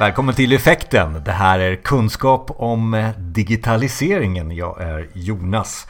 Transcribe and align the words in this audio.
Välkommen 0.00 0.34
till 0.34 0.52
Effekten. 0.52 1.22
Det 1.24 1.32
här 1.32 1.58
är 1.58 1.76
kunskap 1.76 2.50
om 2.56 3.12
digitaliseringen. 3.18 4.50
Jag 4.50 4.80
är 4.80 5.08
Jonas. 5.12 5.86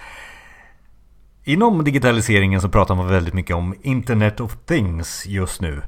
Inom 1.44 1.84
digitaliseringen 1.84 2.60
så 2.60 2.68
pratar 2.68 2.94
man 2.94 3.08
väldigt 3.08 3.34
mycket 3.34 3.56
om 3.56 3.74
Internet 3.82 4.40
of 4.40 4.56
Things 4.66 5.26
just 5.26 5.60
nu. 5.60 5.82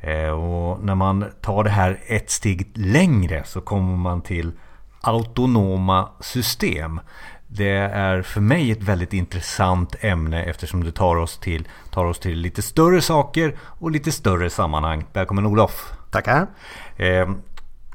Eh, 0.00 0.28
och 0.28 0.84
när 0.84 0.94
man 0.94 1.24
tar 1.40 1.64
det 1.64 1.70
här 1.70 2.00
ett 2.06 2.30
steg 2.30 2.70
längre 2.74 3.42
så 3.44 3.60
kommer 3.60 3.96
man 3.96 4.22
till 4.22 4.52
autonoma 5.00 6.08
system. 6.20 7.00
Det 7.46 7.76
är 7.76 8.22
för 8.22 8.40
mig 8.40 8.70
ett 8.70 8.82
väldigt 8.82 9.12
intressant 9.12 9.96
ämne 10.00 10.44
eftersom 10.44 10.84
det 10.84 10.92
tar 10.92 11.16
oss 11.16 11.38
till, 11.38 11.68
tar 11.90 12.04
oss 12.04 12.18
till 12.18 12.38
lite 12.38 12.62
större 12.62 13.00
saker 13.00 13.56
och 13.60 13.90
lite 13.90 14.12
större 14.12 14.50
sammanhang. 14.50 15.04
Välkommen 15.12 15.46
Olof! 15.46 15.92
Tackar! 16.10 16.46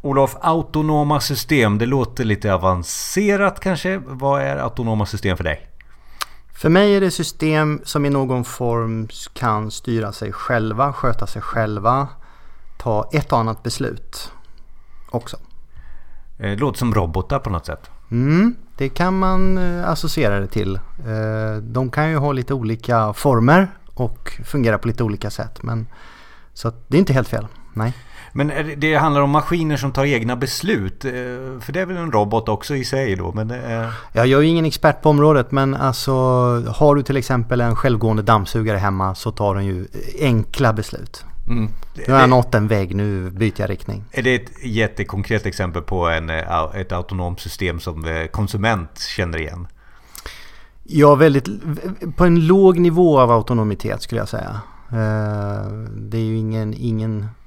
Olof, 0.01 0.35
autonoma 0.41 1.19
system, 1.19 1.77
det 1.77 1.85
låter 1.85 2.23
lite 2.23 2.53
avancerat 2.53 3.59
kanske. 3.59 3.97
Vad 3.97 4.41
är 4.41 4.57
autonoma 4.57 5.05
system 5.05 5.37
för 5.37 5.43
dig? 5.43 5.69
För 6.53 6.69
mig 6.69 6.95
är 6.95 7.01
det 7.01 7.11
system 7.11 7.81
som 7.83 8.05
i 8.05 8.09
någon 8.09 8.43
form 8.43 9.07
kan 9.33 9.71
styra 9.71 10.11
sig 10.11 10.33
själva, 10.33 10.93
sköta 10.93 11.27
sig 11.27 11.41
själva, 11.41 12.07
ta 12.77 13.09
ett 13.13 13.31
och 13.31 13.39
annat 13.39 13.63
beslut 13.63 14.31
också. 15.09 15.37
Eh, 16.37 16.49
det 16.49 16.55
låter 16.55 16.79
som 16.79 16.93
robotar 16.93 17.39
på 17.39 17.49
något 17.49 17.65
sätt. 17.65 17.89
Mm, 18.11 18.55
det 18.77 18.89
kan 18.89 19.19
man 19.19 19.57
eh, 19.57 19.89
associera 19.89 20.39
det 20.39 20.47
till. 20.47 20.75
Eh, 20.75 21.61
de 21.61 21.91
kan 21.91 22.09
ju 22.09 22.17
ha 22.17 22.31
lite 22.31 22.53
olika 22.53 23.13
former 23.13 23.67
och 23.93 24.39
fungera 24.45 24.77
på 24.77 24.87
lite 24.87 25.03
olika 25.03 25.29
sätt. 25.29 25.63
Men, 25.63 25.87
så 26.53 26.71
det 26.87 26.97
är 26.97 26.99
inte 26.99 27.13
helt 27.13 27.27
fel, 27.27 27.47
nej. 27.73 27.93
Men 28.31 28.51
det 28.77 28.95
handlar 28.95 29.21
om 29.21 29.29
maskiner 29.29 29.77
som 29.77 29.91
tar 29.91 30.05
egna 30.05 30.35
beslut. 30.35 31.05
Eh, 31.05 31.11
för 31.61 31.71
det 31.71 31.79
är 31.79 31.85
väl 31.85 31.97
en 31.97 32.11
robot 32.11 32.49
också 32.49 32.75
i 32.75 32.85
sig 32.85 33.15
då? 33.15 33.31
Men 33.31 33.51
är... 33.51 33.93
Jag 34.11 34.23
är 34.23 34.41
ju 34.41 34.47
ingen 34.47 34.65
expert 34.65 35.01
på 35.01 35.09
området 35.09 35.51
men 35.51 35.75
alltså 35.75 36.13
har 36.67 36.95
du 36.95 37.03
till 37.03 37.17
exempel 37.17 37.61
en 37.61 37.75
självgående 37.75 38.23
dammsugare 38.23 38.77
hemma 38.77 39.15
så 39.15 39.31
tar 39.31 39.55
den 39.55 39.65
ju 39.65 39.87
enkla 40.19 40.73
beslut. 40.73 41.25
Mm. 41.47 41.69
Nu 42.07 42.13
har 42.13 42.19
jag 42.19 42.29
nått 42.29 42.55
en 42.55 42.67
vägg, 42.67 42.95
nu 42.95 43.29
byter 43.29 43.61
jag 43.61 43.69
riktning. 43.69 44.03
Är 44.11 44.23
det 44.23 44.35
ett 44.35 44.63
jättekonkret 44.63 45.45
exempel 45.45 45.81
på 45.81 46.07
en, 46.07 46.29
eh, 46.29 46.75
ett 46.75 46.91
autonomt 46.91 47.39
system 47.39 47.79
som 47.79 48.05
eh, 48.05 48.25
konsument 48.25 48.99
känner 48.99 49.37
igen? 49.37 49.67
Ja, 50.83 51.15
väldigt, 51.15 51.47
på 52.15 52.25
en 52.25 52.47
låg 52.47 52.79
nivå 52.79 53.19
av 53.19 53.31
autonomitet 53.31 54.01
skulle 54.01 54.21
jag 54.21 54.29
säga. 54.29 54.61
Det 55.91 56.17
är 56.17 56.21
ju 56.21 56.37
ingen, 56.37 56.73
ingen 56.73 57.21
Eh, 57.21 57.38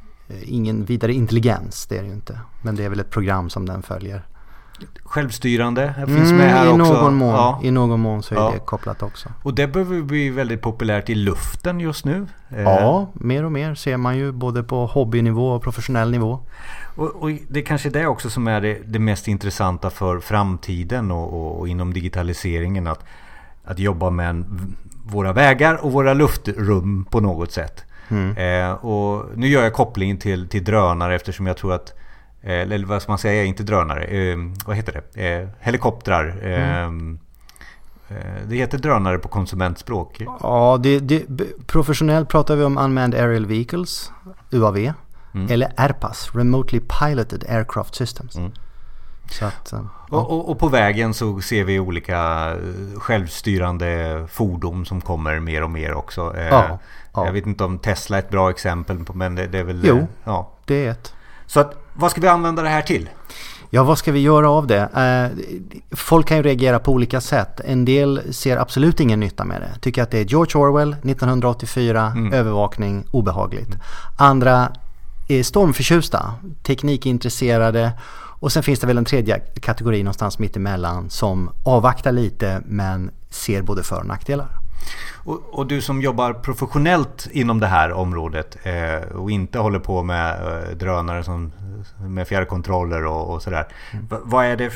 ingen 0.42 0.84
vidare 0.84 1.12
intelligens, 1.12 1.86
det 1.86 1.98
är 1.98 2.02
det 2.02 2.08
ju 2.08 2.14
inte. 2.14 2.38
Men 2.62 2.76
det 2.76 2.84
är 2.84 2.88
väl 2.88 3.00
ett 3.00 3.10
program 3.10 3.50
som 3.50 3.66
den 3.66 3.82
följer. 3.82 4.22
Självstyrande 5.04 5.94
finns 5.96 6.30
mm, 6.30 6.36
med 6.36 6.50
här 6.50 6.66
i 6.66 6.68
också. 6.68 6.92
Någon 6.92 7.14
mån, 7.14 7.34
ja. 7.34 7.60
I 7.62 7.70
någon 7.70 8.00
mån 8.00 8.22
så 8.22 8.34
är 8.34 8.38
ja. 8.38 8.50
det 8.54 8.58
kopplat 8.58 9.02
också. 9.02 9.28
Och 9.42 9.54
det 9.54 9.66
behöver 9.66 10.02
bli 10.02 10.30
väldigt 10.30 10.60
populärt 10.60 11.10
i 11.10 11.14
luften 11.14 11.80
just 11.80 12.04
nu. 12.04 12.26
Eh, 12.48 12.62
ja, 12.62 13.10
mer 13.14 13.44
och 13.44 13.52
mer 13.52 13.74
ser 13.74 13.96
man 13.96 14.16
ju 14.16 14.32
både 14.32 14.62
på 14.62 14.86
hobbynivå 14.86 15.52
och 15.52 15.62
professionell 15.62 16.10
nivå. 16.10 16.40
Och, 16.96 17.08
och 17.08 17.30
det 17.48 17.60
är 17.60 17.64
kanske 17.64 17.90
det 17.90 18.06
också 18.06 18.30
som 18.30 18.48
är 18.48 18.60
det, 18.60 18.78
det 18.86 18.98
mest 18.98 19.28
intressanta 19.28 19.90
för 19.90 20.20
framtiden 20.20 21.10
och, 21.10 21.32
och, 21.32 21.60
och, 21.60 21.68
inom 21.68 21.92
digitaliseringen. 21.92 22.86
Att, 22.86 23.04
att 23.64 23.78
jobba 23.78 24.10
med 24.10 24.30
en, 24.30 24.76
våra 25.04 25.32
vägar 25.32 25.84
och 25.84 25.92
våra 25.92 26.14
luftrum 26.14 27.04
på 27.04 27.20
något 27.20 27.52
sätt. 27.52 27.84
Mm. 28.08 28.36
Eh, 28.36 28.72
och 28.72 29.38
nu 29.38 29.48
gör 29.48 29.62
jag 29.62 29.72
kopplingen 29.72 30.18
till, 30.18 30.48
till 30.48 30.64
drönare 30.64 31.14
eftersom 31.14 31.46
jag 31.46 31.56
tror 31.56 31.72
att 31.72 31.94
eh, 32.42 32.60
eller 32.60 32.84
vad 32.84 33.02
ska 33.02 33.12
man 33.12 33.18
säga, 33.18 33.44
inte 33.44 33.62
drönare, 33.62 34.04
eh, 34.04 34.36
vad 34.66 34.76
heter 34.76 35.02
det? 35.12 35.28
Eh, 35.28 35.48
helikoptrar. 35.60 36.38
Mm. 36.42 37.18
Eh, 38.08 38.16
eh, 38.16 38.42
det 38.48 38.56
heter 38.56 38.78
drönare 38.78 39.18
på 39.18 39.28
konsumentspråk. 39.28 40.22
Ja, 40.40 40.78
det, 40.82 40.98
det, 40.98 41.24
professionellt 41.66 42.28
pratar 42.28 42.56
vi 42.56 42.64
om 42.64 42.78
Unmanned 42.78 43.14
Aerial 43.14 43.46
Vehicles, 43.46 44.12
UAV. 44.50 44.92
Mm. 45.34 45.50
Eller 45.50 45.72
AirPAS, 45.76 46.30
Remotely 46.34 46.80
Piloted 46.80 47.44
Aircraft 47.48 47.94
Systems. 47.94 48.36
Mm. 48.36 48.52
Att, 49.40 49.72
ja. 49.72 49.78
och, 50.10 50.30
och, 50.30 50.50
och, 50.50 50.58
på 50.58 50.68
vägen 50.68 51.14
så 51.14 51.40
ser 51.40 51.64
vi 51.64 51.78
olika 51.78 52.52
självstyrande 52.96 54.24
fordon 54.30 54.86
som 54.86 55.00
kommer 55.00 55.40
mer 55.40 55.62
och 55.62 55.70
mer 55.70 55.94
också. 55.94 56.34
Ja. 56.36 56.78
Ja. 57.14 57.26
Jag 57.26 57.32
vet 57.32 57.46
inte 57.46 57.64
om 57.64 57.78
Tesla 57.78 58.16
är 58.16 58.22
ett 58.22 58.30
bra 58.30 58.50
exempel 58.50 58.98
men 59.12 59.34
det, 59.34 59.46
det 59.46 59.58
är 59.58 59.64
väl... 59.64 59.80
Jo, 59.84 60.06
ja. 60.24 60.50
det 60.64 60.86
är 60.86 60.90
ett. 60.90 61.14
Så 61.46 61.60
att, 61.60 61.74
vad 61.94 62.10
ska 62.10 62.20
vi 62.20 62.28
använda 62.28 62.62
det 62.62 62.68
här 62.68 62.82
till? 62.82 63.08
Ja, 63.74 63.84
vad 63.84 63.98
ska 63.98 64.12
vi 64.12 64.20
göra 64.20 64.50
av 64.50 64.66
det? 64.66 64.80
Eh, 64.80 65.96
folk 65.96 66.26
kan 66.26 66.36
ju 66.36 66.42
reagera 66.42 66.78
på 66.78 66.92
olika 66.92 67.20
sätt. 67.20 67.60
En 67.64 67.84
del 67.84 68.34
ser 68.34 68.56
absolut 68.56 69.00
ingen 69.00 69.20
nytta 69.20 69.44
med 69.44 69.60
det. 69.60 69.80
Tycker 69.80 70.02
att 70.02 70.10
det 70.10 70.18
är 70.18 70.24
George 70.24 70.60
Orwell, 70.60 70.92
1984, 70.92 72.12
mm. 72.16 72.32
övervakning, 72.32 73.04
obehagligt. 73.10 73.76
Andra 74.18 74.68
är 75.28 75.42
stormförtjusta, 75.42 76.34
teknikintresserade 76.62 77.92
och 78.42 78.52
sen 78.52 78.62
finns 78.62 78.80
det 78.80 78.86
väl 78.86 78.98
en 78.98 79.04
tredje 79.04 79.38
kategori 79.38 80.02
någonstans 80.02 80.38
mittemellan 80.38 81.10
som 81.10 81.50
avvaktar 81.64 82.12
lite 82.12 82.62
men 82.66 83.10
ser 83.30 83.62
både 83.62 83.82
för 83.82 84.00
och 84.00 84.06
nackdelar. 84.06 84.48
Och, 85.24 85.58
och, 85.58 85.66
du 85.66 85.80
som 85.80 86.02
jobbar 86.02 86.32
professionellt 86.32 87.28
inom 87.32 87.60
det 87.60 87.66
här 87.66 87.92
området 87.92 88.56
eh, 88.62 89.16
och 89.16 89.30
inte 89.30 89.58
håller 89.58 89.78
på 89.78 90.02
med 90.02 90.30
eh, 90.30 90.76
drönare 90.76 91.24
som, 91.24 91.52
med 91.98 92.28
fjärrkontroller 92.28 93.04
och, 93.04 93.34
och 93.34 93.42
sådär. 93.42 93.66
Mm. 93.92 94.06
vad 94.08 94.46
är 94.46 94.56
det 94.56 94.70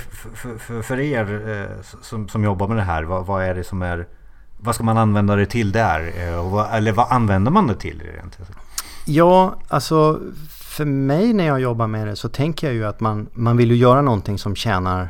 för, 0.82 1.00
er 1.00 1.48
eh, 1.48 1.82
som, 2.02 2.28
som 2.28 2.44
jobbar 2.44 2.68
med 2.68 2.76
det 2.76 2.82
här? 2.82 3.02
Vad, 3.02 3.26
vad, 3.26 3.44
är 3.44 3.54
det 3.54 3.64
som 3.64 3.82
är... 3.82 4.06
Vad 4.58 4.74
ska 4.74 4.84
man 4.84 4.98
använda 4.98 5.36
det 5.36 5.46
till 5.46 5.72
där? 5.72 6.12
Eh, 6.16 6.50
vad, 6.50 6.74
eller 6.74 6.92
vad 6.92 7.06
använder 7.10 7.50
man 7.50 7.66
det 7.66 7.74
till 7.74 8.02
egentligen? 8.14 8.52
Ja, 9.04 9.56
alltså 9.68 10.20
för 10.76 10.84
mig 10.84 11.32
när 11.32 11.46
jag 11.46 11.60
jobbar 11.60 11.86
med 11.86 12.06
det 12.06 12.16
så 12.16 12.28
tänker 12.28 12.66
jag 12.66 12.74
ju 12.74 12.84
att 12.84 13.00
man, 13.00 13.28
man 13.32 13.56
vill 13.56 13.70
ju 13.70 13.76
göra 13.76 14.02
någonting 14.02 14.38
som 14.38 14.54
tjänar 14.54 15.08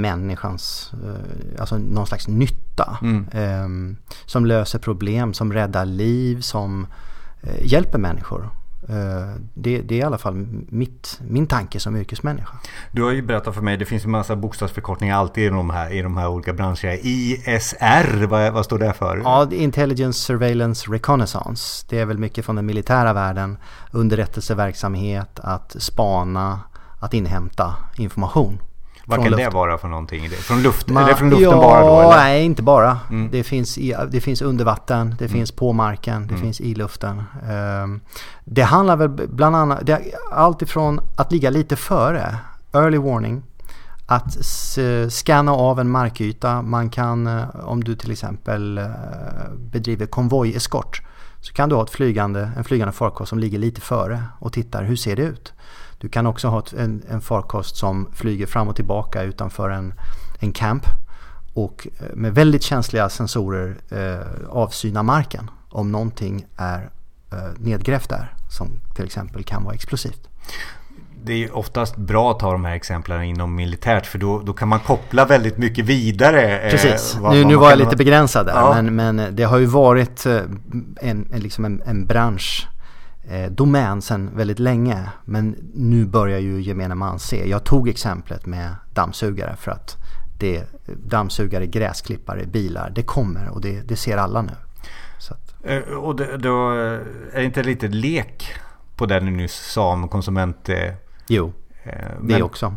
människans, 0.00 0.92
eh, 1.04 1.60
alltså 1.60 1.78
någon 1.78 2.06
slags 2.06 2.28
nytta. 2.28 2.98
Mm. 3.02 3.26
Eh, 3.32 3.96
som 4.26 4.46
löser 4.46 4.78
problem, 4.78 5.34
som 5.34 5.52
räddar 5.52 5.84
liv, 5.84 6.40
som 6.40 6.86
eh, 7.40 7.66
hjälper 7.66 7.98
människor. 7.98 8.50
Eh, 8.90 9.34
det, 9.54 9.80
det, 9.80 9.94
är 9.94 9.98
i 9.98 10.02
alla 10.02 10.18
fall 10.18 10.34
mitt, 10.68 11.20
min 11.28 11.46
tanke 11.46 11.80
som 11.80 11.96
yrkesmänniska. 11.96 12.52
Du 12.92 13.02
har 13.02 13.10
ju 13.10 13.22
berättat 13.22 13.54
för 13.54 13.62
mig, 13.62 13.76
det 13.76 13.84
finns 13.84 14.04
en 14.04 14.10
massa 14.10 14.36
bokstavsförkortningar 14.36 15.16
alltid 15.16 15.44
i 15.44 15.48
de 15.48 15.70
här, 15.70 15.92
i 15.92 16.02
de 16.02 16.16
här 16.16 16.28
olika 16.28 16.52
branscherna. 16.52 16.94
ISR, 16.94 18.26
vad, 18.26 18.52
vad 18.52 18.64
står 18.64 18.78
det 18.78 18.92
för? 18.92 19.16
Ja, 19.16 19.48
Intelligence 19.52 20.20
Surveillance 20.20 20.92
Reconnaissance. 20.92 21.86
Det 21.88 21.98
är 21.98 22.06
väl 22.06 22.18
mycket 22.18 22.44
från 22.44 22.56
den 22.56 22.66
militära 22.66 23.12
världen. 23.12 23.58
Underrättelseverksamhet, 23.90 25.40
att 25.42 25.76
spana, 25.78 26.60
att 27.00 27.14
inhämta 27.14 27.74
information. 27.96 28.58
Vad 29.10 29.22
kan 29.22 29.30
luften. 29.30 29.50
det 29.50 29.54
vara 29.54 29.78
för 29.78 29.88
någonting? 29.88 30.30
Från, 30.30 30.62
luft, 30.62 30.88
Man, 30.88 31.04
eller 31.04 31.14
från 31.14 31.30
luften 31.30 31.50
ja, 31.50 31.60
bara 31.60 31.80
då? 31.80 32.00
Eller? 32.00 32.16
Nej, 32.16 32.44
inte 32.44 32.62
bara. 32.62 32.98
Mm. 33.10 33.30
Det, 33.30 33.42
finns 33.42 33.78
i, 33.78 33.96
det 34.10 34.20
finns 34.20 34.42
under 34.42 34.64
vatten, 34.64 35.14
det 35.18 35.24
mm. 35.24 35.38
finns 35.38 35.52
på 35.52 35.72
marken, 35.72 36.26
det 36.26 36.34
mm. 36.34 36.42
finns 36.42 36.60
i 36.60 36.74
luften. 36.74 37.22
Um, 37.82 38.00
det 38.44 38.62
handlar 38.62 38.96
väl 38.96 39.08
bland 39.08 39.56
annat, 39.56 39.86
det, 39.86 40.00
allt 40.32 40.62
ifrån 40.62 41.00
att 41.16 41.32
ligga 41.32 41.50
lite 41.50 41.76
före, 41.76 42.36
early 42.72 42.98
warning, 42.98 43.42
att 44.06 44.36
scanna 45.08 45.52
av 45.52 45.80
en 45.80 45.90
markyta. 45.90 46.62
Man 46.62 46.90
kan, 46.90 47.26
eh, 47.26 47.44
om 47.64 47.84
du 47.84 47.96
till 47.96 48.10
exempel 48.10 48.78
eh, 48.78 48.84
bedriver 49.56 50.06
konvojeskort, 50.06 51.02
så 51.40 51.52
kan 51.52 51.68
du 51.68 51.74
ha 51.74 51.82
ett 51.82 51.90
flygande, 51.90 52.50
en 52.56 52.64
flygande 52.64 52.92
farkost 52.92 53.28
som 53.28 53.38
ligger 53.38 53.58
lite 53.58 53.80
före 53.80 54.22
och 54.38 54.52
tittar 54.52 54.84
hur 54.84 54.96
ser 54.96 55.16
det 55.16 55.22
ut. 55.22 55.52
Du 56.00 56.08
kan 56.08 56.26
också 56.26 56.48
ha 56.48 56.62
en, 56.78 57.02
en 57.08 57.20
farkost 57.20 57.76
som 57.76 58.08
flyger 58.12 58.46
fram 58.46 58.68
och 58.68 58.76
tillbaka 58.76 59.22
utanför 59.22 59.70
en, 59.70 59.94
en 60.38 60.52
camp 60.52 60.86
och 61.54 61.88
eh, 61.98 62.06
med 62.14 62.34
väldigt 62.34 62.62
känsliga 62.62 63.08
sensorer 63.08 63.76
eh, 63.90 64.50
avsyna 64.50 65.02
marken 65.02 65.50
om 65.70 65.92
någonting 65.92 66.46
är 66.56 66.90
eh, 67.32 67.38
nedgrävt 67.58 68.08
där 68.08 68.34
som 68.50 68.68
till 68.94 69.04
exempel 69.04 69.44
kan 69.44 69.64
vara 69.64 69.74
explosivt. 69.74 70.28
Det 71.24 71.44
är 71.44 71.56
oftast 71.56 71.96
bra 71.96 72.30
att 72.30 72.38
ta 72.38 72.52
de 72.52 72.64
här 72.64 72.74
exemplen 72.74 73.22
inom 73.22 73.54
militärt 73.54 74.06
för 74.06 74.18
då, 74.18 74.40
då 74.40 74.52
kan 74.52 74.68
man 74.68 74.80
koppla 74.80 75.24
väldigt 75.24 75.58
mycket 75.58 75.84
vidare. 75.84 76.60
Eh, 76.60 76.70
Precis, 76.70 77.16
vad, 77.20 77.32
nu, 77.32 77.42
vad 77.42 77.52
nu 77.52 77.56
var 77.56 77.70
jag 77.70 77.78
lite 77.78 77.96
begränsad 77.96 78.46
där 78.46 78.52
ja. 78.52 78.82
men, 78.82 78.96
men 78.96 79.36
det 79.36 79.42
har 79.42 79.58
ju 79.58 79.66
varit 79.66 80.26
eh, 80.26 80.36
en, 81.00 81.28
en, 81.32 81.40
liksom 81.40 81.64
en, 81.64 81.82
en 81.86 82.06
bransch 82.06 82.68
eh, 83.28 83.50
domän 83.50 84.02
sedan 84.02 84.30
väldigt 84.34 84.58
länge. 84.58 85.08
Men 85.24 85.56
nu 85.74 86.06
börjar 86.06 86.38
ju 86.38 86.60
gemene 86.60 86.94
man 86.94 87.18
se. 87.18 87.48
Jag 87.48 87.64
tog 87.64 87.88
exemplet 87.88 88.46
med 88.46 88.74
dammsugare 88.94 89.56
för 89.56 89.70
att 89.70 89.96
det, 90.38 90.64
dammsugare, 90.86 91.66
gräsklippare, 91.66 92.46
bilar, 92.46 92.92
det 92.94 93.02
kommer 93.02 93.48
och 93.48 93.60
det, 93.60 93.80
det 93.80 93.96
ser 93.96 94.16
alla 94.16 94.42
nu. 94.42 94.52
Eh, 95.64 95.78
och 95.78 96.16
det, 96.16 96.36
då 96.36 96.70
är 96.70 97.04
det 97.34 97.44
inte 97.44 97.62
lite 97.62 97.88
lek 97.88 98.52
på 98.96 99.06
det 99.06 99.20
du 99.20 99.30
nyss 99.30 99.54
sa 99.54 99.92
om 99.92 100.08
konsument... 100.08 100.68
Eh, 100.68 100.92
jo. 101.28 101.52
Men, 102.20 102.28
det 102.28 102.42
också. 102.42 102.76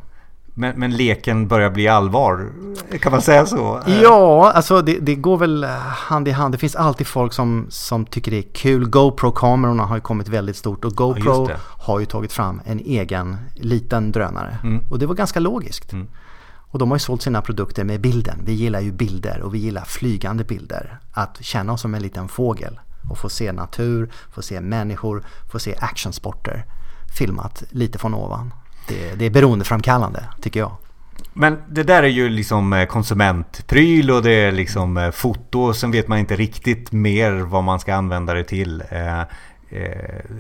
Men, 0.56 0.80
men, 0.80 0.92
leken 0.92 1.48
börjar 1.48 1.70
bli 1.70 1.88
allvar, 1.88 2.52
kan 3.00 3.12
man 3.12 3.22
säga 3.22 3.46
så? 3.46 3.82
Ja, 4.04 4.52
alltså 4.52 4.82
det, 4.82 5.00
det, 5.00 5.16
går 5.16 5.38
väl 5.38 5.64
hand 5.64 6.28
i 6.28 6.32
hand. 6.32 6.54
Det 6.54 6.58
finns 6.58 6.76
alltid 6.76 7.08
folk 7.08 7.34
som, 7.34 7.66
som 7.70 8.06
tycker 8.06 8.32
det 8.32 8.38
är 8.38 8.54
kul. 8.54 8.90
GoPro-kamerorna 8.90 9.84
har 9.84 9.96
ju 9.96 10.02
kommit 10.02 10.28
väldigt 10.28 10.56
stort 10.56 10.86
och 10.86 10.96
GoPro 10.96 11.50
ja, 11.50 11.56
har 11.60 12.00
ju 12.00 12.06
tagit 12.06 12.34
fram 12.34 12.62
en 12.66 12.80
egen 12.80 13.38
liten 13.56 14.12
drönare. 14.12 14.58
Mm. 14.64 14.84
Och 14.90 15.00
det 15.00 15.06
var 15.06 15.16
ganska 15.16 15.40
logiskt. 15.40 15.94
Mm. 15.94 16.08
Och 16.74 16.80
de 16.80 16.92
har 16.92 16.96
ju 16.96 17.00
sålt 17.00 17.22
sina 17.22 17.42
produkter 17.42 17.84
med 17.84 18.02
bilden. 18.02 18.40
Vi 18.46 18.54
gillar 18.54 18.80
ju 18.80 18.92
bilder 18.92 19.42
och 19.42 19.54
vi 19.54 19.58
gillar 19.58 19.84
flygande 19.84 20.44
bilder. 20.44 21.00
Att 21.12 21.38
känna 21.42 21.74
oss 21.74 21.82
som 21.82 21.96
en 21.96 22.02
liten 22.02 22.28
fågel 22.28 22.80
och 23.10 23.18
få 23.18 23.30
se 23.30 23.52
natur, 23.52 24.12
få 24.32 24.42
se 24.42 24.62
människor, 24.62 25.24
få 25.52 25.60
se 25.60 25.76
actionsporter 25.80 26.66
filmat 27.18 27.64
lite 27.70 27.98
från 27.98 28.14
ovan. 28.14 28.54
Det, 28.88 29.16
det 29.16 29.26
är 29.26 29.30
beroendeframkallande 29.30 30.24
tycker 30.42 30.60
jag. 30.60 30.72
Men 31.34 31.58
det 31.68 31.84
där 31.84 32.04
är 32.04 32.08
ju 32.08 32.30
liksom 32.30 32.74
eh, 32.74 32.86
konsumentpryl 32.86 34.12
och 34.12 34.24
det 34.24 34.32
är 34.32 34.52
liksom 34.52 34.98
eh, 34.98 35.12
foto. 35.12 35.74
Sen 35.74 35.92
vet 35.92 36.08
man 36.08 36.18
inte 36.18 36.36
riktigt 36.36 36.92
mer 36.92 37.32
vad 37.32 37.64
man 37.64 37.80
ska 37.80 37.96
använda 37.96 38.34
det 38.34 38.44
till. 38.44 38.84
Eh, 38.90 39.22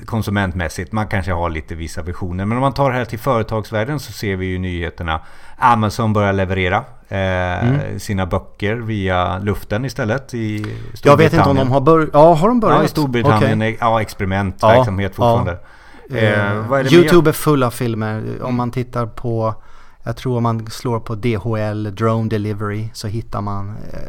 konsumentmässigt. 0.05 0.91
Man 0.91 1.07
kanske 1.07 1.31
har 1.31 1.49
lite 1.49 1.75
vissa 1.75 2.01
visioner. 2.01 2.45
Men 2.45 2.57
om 2.57 2.61
man 2.61 2.73
tar 2.73 2.91
det 2.91 2.97
här 2.97 3.05
till 3.05 3.19
företagsvärlden 3.19 3.99
så 3.99 4.11
ser 4.11 4.35
vi 4.35 4.45
ju 4.45 4.59
nyheterna. 4.59 5.21
Amazon 5.57 6.13
börjar 6.13 6.33
leverera 6.33 6.77
eh, 7.07 7.67
mm. 7.67 7.99
sina 7.99 8.25
böcker 8.25 8.75
via 8.75 9.39
luften 9.39 9.85
istället 9.85 10.33
i 10.33 10.65
Jag 11.03 11.17
vet 11.17 11.33
inte 11.33 11.49
om 11.49 11.55
de 11.55 11.71
har 11.71 11.81
börjat. 11.81 12.09
Ja, 12.13 12.33
har 12.33 12.47
de 12.47 12.59
börjat? 12.59 12.79
Ja, 12.79 12.85
i 12.85 12.87
Storbritannien. 12.87 13.59
Okay. 13.59 13.77
Ja, 13.79 14.01
experimentverksamhet 14.01 15.11
ja, 15.11 15.15
fortfarande. 15.15 15.51
Ja. 15.51 15.67
Eh, 16.09 16.71
är 16.71 16.93
Youtube 16.93 17.29
är 17.29 17.33
full 17.33 17.63
av 17.63 17.71
filmer. 17.71 18.17
Mm. 18.19 18.41
Om 18.41 18.55
man 18.55 18.71
tittar 18.71 19.05
på 19.05 19.55
jag 20.03 20.17
tror 20.17 20.37
om 20.37 20.43
man 20.43 20.67
slår 20.67 20.99
på 20.99 21.15
DHL, 21.15 21.95
Drone 21.95 22.29
Delivery, 22.29 22.89
så 22.93 23.07
hittar 23.07 23.41
man 23.41 23.69
eh, 23.69 23.99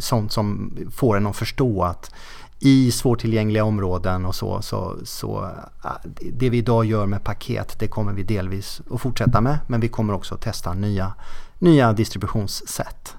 sånt 0.00 0.32
som 0.32 0.76
får 0.92 1.16
en 1.16 1.26
att 1.26 1.36
förstå 1.36 1.82
att 1.82 2.10
i 2.58 2.90
svårtillgängliga 2.92 3.64
områden 3.64 4.26
och 4.26 4.34
så, 4.34 4.62
så, 4.62 4.96
så 5.04 5.50
äh, 5.84 5.90
det 6.32 6.50
vi 6.50 6.58
idag 6.58 6.84
gör 6.84 7.06
med 7.06 7.24
paket 7.24 7.78
det 7.78 7.88
kommer 7.88 8.12
vi 8.12 8.22
delvis 8.22 8.80
att 8.90 9.00
fortsätta 9.00 9.40
med 9.40 9.58
men 9.66 9.80
vi 9.80 9.88
kommer 9.88 10.14
också 10.14 10.34
att 10.34 10.40
testa 10.40 10.74
nya, 10.74 11.12
nya 11.58 11.92
distributionssätt. 11.92 13.16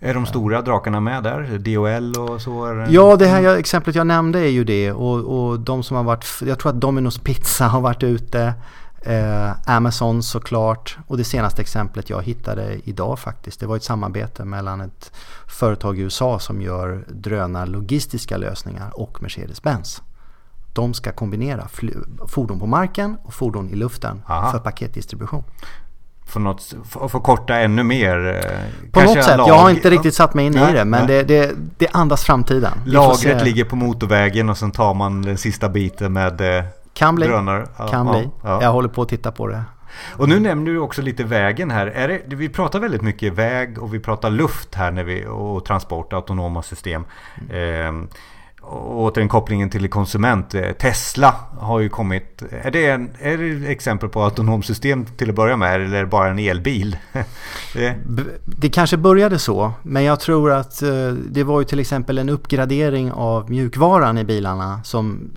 Är 0.00 0.14
de 0.14 0.26
stora 0.26 0.62
drakarna 0.62 1.00
med 1.00 1.22
där? 1.22 1.58
DHL 1.58 2.20
och 2.20 2.40
så? 2.40 2.84
Ja, 2.88 3.16
det 3.16 3.26
här 3.26 3.56
exemplet 3.56 3.96
jag 3.96 4.06
nämnde 4.06 4.38
är 4.38 4.50
ju 4.50 4.64
det 4.64 4.92
och, 4.92 5.18
och 5.18 5.60
de 5.60 5.82
som 5.82 5.96
har 5.96 6.04
varit, 6.04 6.26
jag 6.46 6.58
tror 6.58 6.70
att 6.72 6.82
Domino's 6.82 7.22
Pizza 7.22 7.64
har 7.64 7.80
varit 7.80 8.02
ute 8.02 8.54
Eh, 9.02 9.52
Amazon 9.66 10.22
såklart 10.22 10.98
och 11.06 11.16
det 11.16 11.24
senaste 11.24 11.62
exemplet 11.62 12.10
jag 12.10 12.22
hittade 12.22 12.80
idag 12.84 13.18
faktiskt 13.18 13.60
det 13.60 13.66
var 13.66 13.76
ett 13.76 13.82
samarbete 13.82 14.44
mellan 14.44 14.80
ett 14.80 15.12
företag 15.46 15.98
i 15.98 16.02
USA 16.02 16.38
som 16.38 16.62
gör 16.62 17.04
drönarlogistiska 17.08 18.36
lösningar 18.36 19.00
och 19.00 19.22
Mercedes-Benz. 19.22 20.02
De 20.72 20.94
ska 20.94 21.12
kombinera 21.12 21.68
fordon 22.28 22.58
på 22.58 22.66
marken 22.66 23.16
och 23.22 23.34
fordon 23.34 23.68
i 23.68 23.74
luften 23.74 24.22
Aha. 24.26 24.52
för 24.52 24.58
paketdistribution. 24.58 25.44
För 26.28 26.40
något, 26.40 26.74
för, 26.84 27.08
förkorta 27.08 27.56
ännu 27.56 27.82
mer? 27.82 28.26
Eh, 28.26 28.90
på 28.92 29.00
något 29.00 29.24
sätt. 29.24 29.36
Lag... 29.36 29.48
Jag 29.48 29.54
har 29.54 29.70
inte 29.70 29.90
riktigt 29.90 30.14
satt 30.14 30.34
mig 30.34 30.46
in 30.46 30.52
nej, 30.52 30.70
i 30.70 30.74
det 30.74 30.84
men 30.84 31.06
det, 31.06 31.22
det, 31.22 31.50
det 31.78 31.88
andas 31.92 32.24
framtiden. 32.24 32.72
Lagret 32.86 33.44
ligger 33.44 33.64
på 33.64 33.76
motorvägen 33.76 34.48
och 34.48 34.58
sen 34.58 34.70
tar 34.70 34.94
man 34.94 35.22
den 35.22 35.38
sista 35.38 35.68
biten 35.68 36.12
med 36.12 36.40
eh, 36.58 36.64
kan 36.94 37.14
bli. 37.14 37.26
Drönare. 37.26 37.66
Ja, 37.76 37.88
kan 37.88 38.10
bli. 38.10 38.28
Ja. 38.42 38.62
Jag 38.62 38.72
håller 38.72 38.88
på 38.88 39.02
att 39.02 39.08
titta 39.08 39.32
på 39.32 39.46
det. 39.46 39.62
Och 40.16 40.28
nu 40.28 40.40
nämner 40.40 40.72
du 40.72 40.78
också 40.78 41.02
lite 41.02 41.24
vägen 41.24 41.70
här. 41.70 41.86
Är 41.86 42.08
det, 42.08 42.36
vi 42.36 42.48
pratar 42.48 42.80
väldigt 42.80 43.02
mycket 43.02 43.32
väg 43.32 43.82
och 43.82 43.94
vi 43.94 44.00
pratar 44.00 44.30
luft 44.30 44.74
här 44.74 44.90
när 44.90 45.04
vi, 45.04 45.26
och 45.26 45.64
transport, 45.64 46.12
autonoma 46.12 46.62
system. 46.62 47.04
Mm. 47.50 48.02
Eh, 48.02 48.08
återigen 48.70 49.28
kopplingen 49.28 49.70
till 49.70 49.88
konsument. 49.88 50.54
Eh, 50.54 50.72
Tesla 50.72 51.34
har 51.58 51.80
ju 51.80 51.88
kommit. 51.88 52.42
Är 52.50 52.70
det, 52.70 52.86
en, 52.86 53.10
är 53.20 53.38
det 53.38 53.72
exempel 53.72 54.08
på 54.08 54.22
autonom 54.22 54.62
system 54.62 55.06
till 55.06 55.30
att 55.30 55.36
börja 55.36 55.56
med 55.56 55.74
eller 55.74 55.96
är 55.96 56.00
det 56.00 56.06
bara 56.06 56.28
en 56.28 56.38
elbil? 56.38 56.96
det... 57.74 57.94
det 58.44 58.68
kanske 58.68 58.96
började 58.96 59.38
så. 59.38 59.72
Men 59.82 60.04
jag 60.04 60.20
tror 60.20 60.52
att 60.52 60.82
eh, 60.82 61.08
det 61.30 61.44
var 61.44 61.60
ju 61.60 61.64
till 61.64 61.80
exempel 61.80 62.18
en 62.18 62.28
uppgradering 62.28 63.12
av 63.12 63.50
mjukvaran 63.50 64.18
i 64.18 64.24
bilarna 64.24 64.82
som 64.84 65.30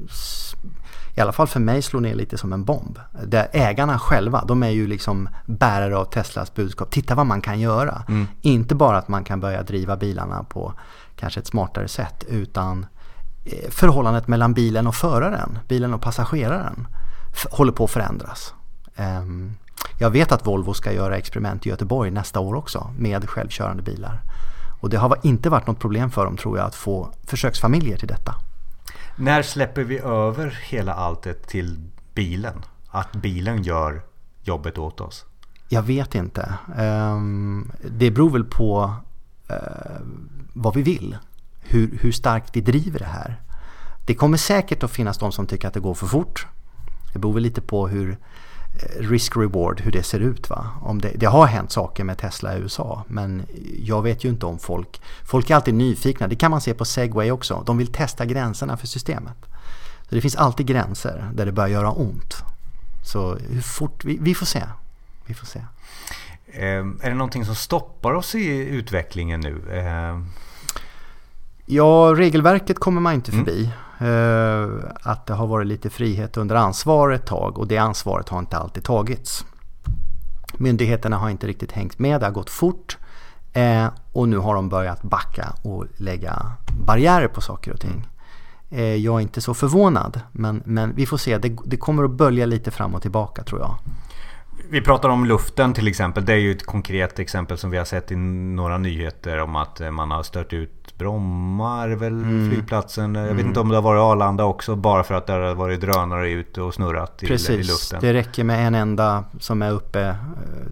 i 1.16 1.22
alla 1.22 1.31
fall 1.31 1.48
för 1.48 1.60
mig 1.60 1.81
slår 1.81 2.01
ner 2.01 2.16
lite 2.16 2.38
som 2.38 2.54
en 2.54 2.63
bomb. 2.63 3.00
Där 3.25 3.48
ägarna 3.51 4.00
själva, 4.00 4.44
de 4.48 4.63
är 4.63 4.69
ju 4.69 4.88
liksom 4.88 5.30
bärare 5.45 5.98
av 5.98 6.06
Teslas 6.06 6.54
budskap. 6.54 6.92
Titta 6.92 7.16
vad 7.16 7.25
man 7.25 7.42
kan 7.42 7.60
göra. 7.60 8.04
Mm. 8.07 8.27
Inte 8.42 8.75
bara 8.75 8.98
att 8.98 9.07
man 9.07 9.24
kan 9.24 9.39
börja 9.39 9.63
driva 9.63 9.98
bilarna 9.98 10.44
på 10.44 10.74
kanske 11.16 11.39
ett 11.39 11.48
smartare 11.48 11.88
sätt 11.88 12.25
utan 12.30 12.80
eh, 12.80 12.88
förhållandet 13.69 14.27
mellan 14.27 14.53
bilen 14.53 14.88
och 14.88 14.95
föraren, 14.95 15.59
bilen 15.67 15.93
och 15.93 16.01
passageraren 16.01 16.88
håller 17.51 17.71
på 17.71 17.83
att 17.83 17.91
förändras. 17.91 18.53
Ehm, 18.95 19.55
jag 19.99 20.09
vet 20.09 20.31
att 20.31 20.47
Volvo 20.47 20.73
ska 20.73 20.91
göra 20.91 21.17
experiment 21.17 21.65
i 21.65 21.69
Göteborg 21.69 22.11
nästa 22.11 22.39
år 22.39 22.55
också 22.55 22.93
med 22.97 23.29
självkörande 23.29 23.83
bilar. 23.83 24.21
Och 24.81 24.89
det 24.89 24.97
har 24.97 25.17
inte 25.23 25.49
varit 25.49 25.67
något 25.67 25.79
problem 25.79 26.11
för 26.11 26.25
dem 26.25 26.38
tror 26.38 26.57
jag 26.57 26.67
att 26.67 26.75
få 26.75 27.13
försöksfamiljer 27.23 27.97
till 27.97 28.07
detta. 28.07 28.35
När 29.15 29.41
släpper 29.41 29.83
vi 29.83 29.99
över 29.99 30.59
hela 30.69 30.93
alltet 30.93 31.47
till 31.47 31.79
bilen? 32.13 32.65
Att 32.88 33.11
bilen 33.11 33.63
gör 33.63 34.01
jobbet 34.43 34.77
åt 34.77 35.01
oss? 35.01 35.25
Jag 35.69 35.81
vet 35.81 36.15
inte. 36.15 36.53
Ehm, 36.77 37.71
det 37.89 38.11
beror 38.11 38.29
väl 38.29 38.43
på 38.43 38.93
eh, 39.47 39.55
vad 40.53 40.75
vi 40.75 40.81
vill. 40.81 41.17
Hur, 41.71 41.97
hur 42.01 42.12
starkt 42.12 42.56
vi 42.56 42.62
driver 42.62 43.00
det 43.00 43.06
här. 43.06 43.41
Det 44.06 44.15
kommer 44.15 44.38
säkert 44.38 44.83
att 44.83 44.91
finnas 44.91 45.18
de 45.18 45.31
som 45.31 45.47
tycker 45.47 45.68
att 45.68 45.73
det 45.73 45.79
går 45.79 45.94
för 45.94 46.07
fort. 46.07 46.47
Det 47.13 47.19
beror 47.19 47.33
väl 47.33 47.44
lite 47.44 47.62
på 47.62 47.88
hur 47.88 48.12
eh, 48.12 49.01
risk-reward, 49.01 49.81
hur 49.81 49.91
det 49.91 50.03
ser 50.03 50.19
ut. 50.19 50.50
Va? 50.50 50.68
Om 50.81 51.01
det, 51.01 51.12
det, 51.15 51.25
har 51.25 51.45
hänt 51.45 51.71
saker 51.71 52.03
med 52.03 52.18
Tesla 52.18 52.57
i 52.57 52.59
USA 52.59 53.03
men 53.07 53.45
jag 53.79 54.01
vet 54.01 54.23
ju 54.23 54.29
inte 54.29 54.45
om 54.45 54.59
folk... 54.59 55.01
Folk 55.23 55.50
är 55.50 55.56
alltid 55.56 55.73
nyfikna, 55.73 56.27
det 56.27 56.35
kan 56.35 56.51
man 56.51 56.62
se 56.62 56.73
på 56.73 56.85
Segway 56.85 57.31
också. 57.31 57.63
De 57.65 57.77
vill 57.77 57.88
testa 57.88 58.25
gränserna 58.25 58.77
för 58.77 58.88
systemet. 58.88 59.38
Så 60.09 60.15
Det 60.15 60.21
finns 60.21 60.35
alltid 60.35 60.65
gränser 60.65 61.31
där 61.34 61.46
det 61.46 61.51
börjar 61.51 61.69
göra 61.69 61.91
ont. 61.91 62.36
Så 63.03 63.36
hur 63.36 63.62
fort... 63.62 64.05
Vi, 64.05 64.17
vi 64.22 64.36
får 64.36 64.46
se. 64.46 64.63
Vi 65.25 65.34
får 65.34 65.46
se. 65.46 65.60
Eh, 66.46 66.86
är 67.01 67.10
det 67.10 67.15
någonting 67.15 67.46
som 67.46 67.55
stoppar 67.55 68.13
oss 68.13 68.36
i 68.36 68.48
utvecklingen 68.50 69.39
nu? 69.39 69.77
Eh... 69.77 70.19
Ja, 71.74 72.13
regelverket 72.18 72.80
kommer 72.80 73.01
man 73.01 73.13
inte 73.13 73.32
förbi. 73.32 73.72
Mm. 74.00 74.74
Eh, 74.74 74.86
att 75.01 75.25
det 75.25 75.34
har 75.34 75.48
varit 75.48 75.68
lite 75.68 75.90
frihet 75.90 76.38
under 76.38 76.56
ansvar 76.56 77.12
ett 77.12 77.25
tag 77.25 77.58
och 77.58 77.68
det 77.68 77.78
ansvaret 77.78 78.30
har 78.30 78.40
inte 78.40 78.58
alltid 78.58 78.84
tagits. 78.84 79.46
Myndigheterna 80.54 81.18
har 81.18 81.30
inte 81.30 81.48
riktigt 81.48 81.72
hängt 81.72 82.00
med, 82.00 82.20
det 82.20 82.25
har 82.25 82.34
gått 82.34 82.50
fort 82.50 82.98
eh, 83.54 83.88
och 84.12 84.30
nu 84.30 84.38
har 84.38 84.56
de 84.56 84.70
börjat 84.70 85.01
backa 85.01 85.54
och 85.62 85.86
lägga 85.98 86.51
barriärer 86.86 87.28
på 87.28 87.42
saker 87.42 87.74
och 87.74 87.80
ting. 87.80 88.08
Eh, 88.70 88.96
jag 88.96 89.16
är 89.16 89.20
inte 89.20 89.42
så 89.42 89.54
förvånad 89.54 90.22
men, 90.32 90.62
men 90.66 90.96
vi 90.96 91.06
får 91.06 91.18
se, 91.18 91.38
det, 91.38 91.58
det 91.66 91.78
kommer 91.78 92.04
att 92.04 92.12
bölja 92.12 92.46
lite 92.46 92.72
fram 92.72 92.96
och 92.96 93.01
tillbaka 93.01 93.44
tror 93.44 93.62
jag. 93.62 93.75
Vi 94.70 94.81
pratar 94.81 95.10
om 95.10 95.25
luften 95.25 95.74
till 95.74 95.88
exempel. 95.88 96.25
Det 96.25 96.34
är 96.34 96.38
ju 96.38 96.51
ett 96.51 96.65
konkret 96.65 97.20
exempel 97.20 97.58
som 97.58 97.72
vi 97.72 97.77
har 97.77 97.86
sett 97.86 98.12
i 98.12 98.15
några 98.15 98.77
nyheter 98.77 99.38
om 99.38 99.55
att 99.55 99.81
man 99.91 100.12
har 100.12 100.24
stört 100.24 100.53
ut 100.53 100.81
Bromma 101.01 101.84
är 101.84 101.89
väl 101.89 102.13
mm. 102.13 102.51
flygplatsen. 102.51 103.15
Jag 103.15 103.24
vet 103.24 103.31
mm. 103.31 103.48
inte 103.48 103.60
om 103.60 103.70
det 103.70 103.75
har 103.75 103.81
varit 103.81 104.00
Arlanda 104.00 104.43
också. 104.43 104.75
Bara 104.75 105.03
för 105.03 105.15
att 105.15 105.27
det 105.27 105.34
har 105.34 105.55
varit 105.55 105.81
drönare 105.81 106.31
ute 106.31 106.62
och 106.62 106.74
snurrat 106.74 107.24
i, 107.24 107.27
Precis. 107.27 107.50
i 107.50 107.63
luften. 107.63 108.00
Det 108.01 108.13
räcker 108.13 108.43
med 108.43 108.67
en 108.67 108.75
enda 108.75 109.24
som 109.39 109.62
är 109.62 109.72
uppe 109.72 110.01
eh, 110.01 110.15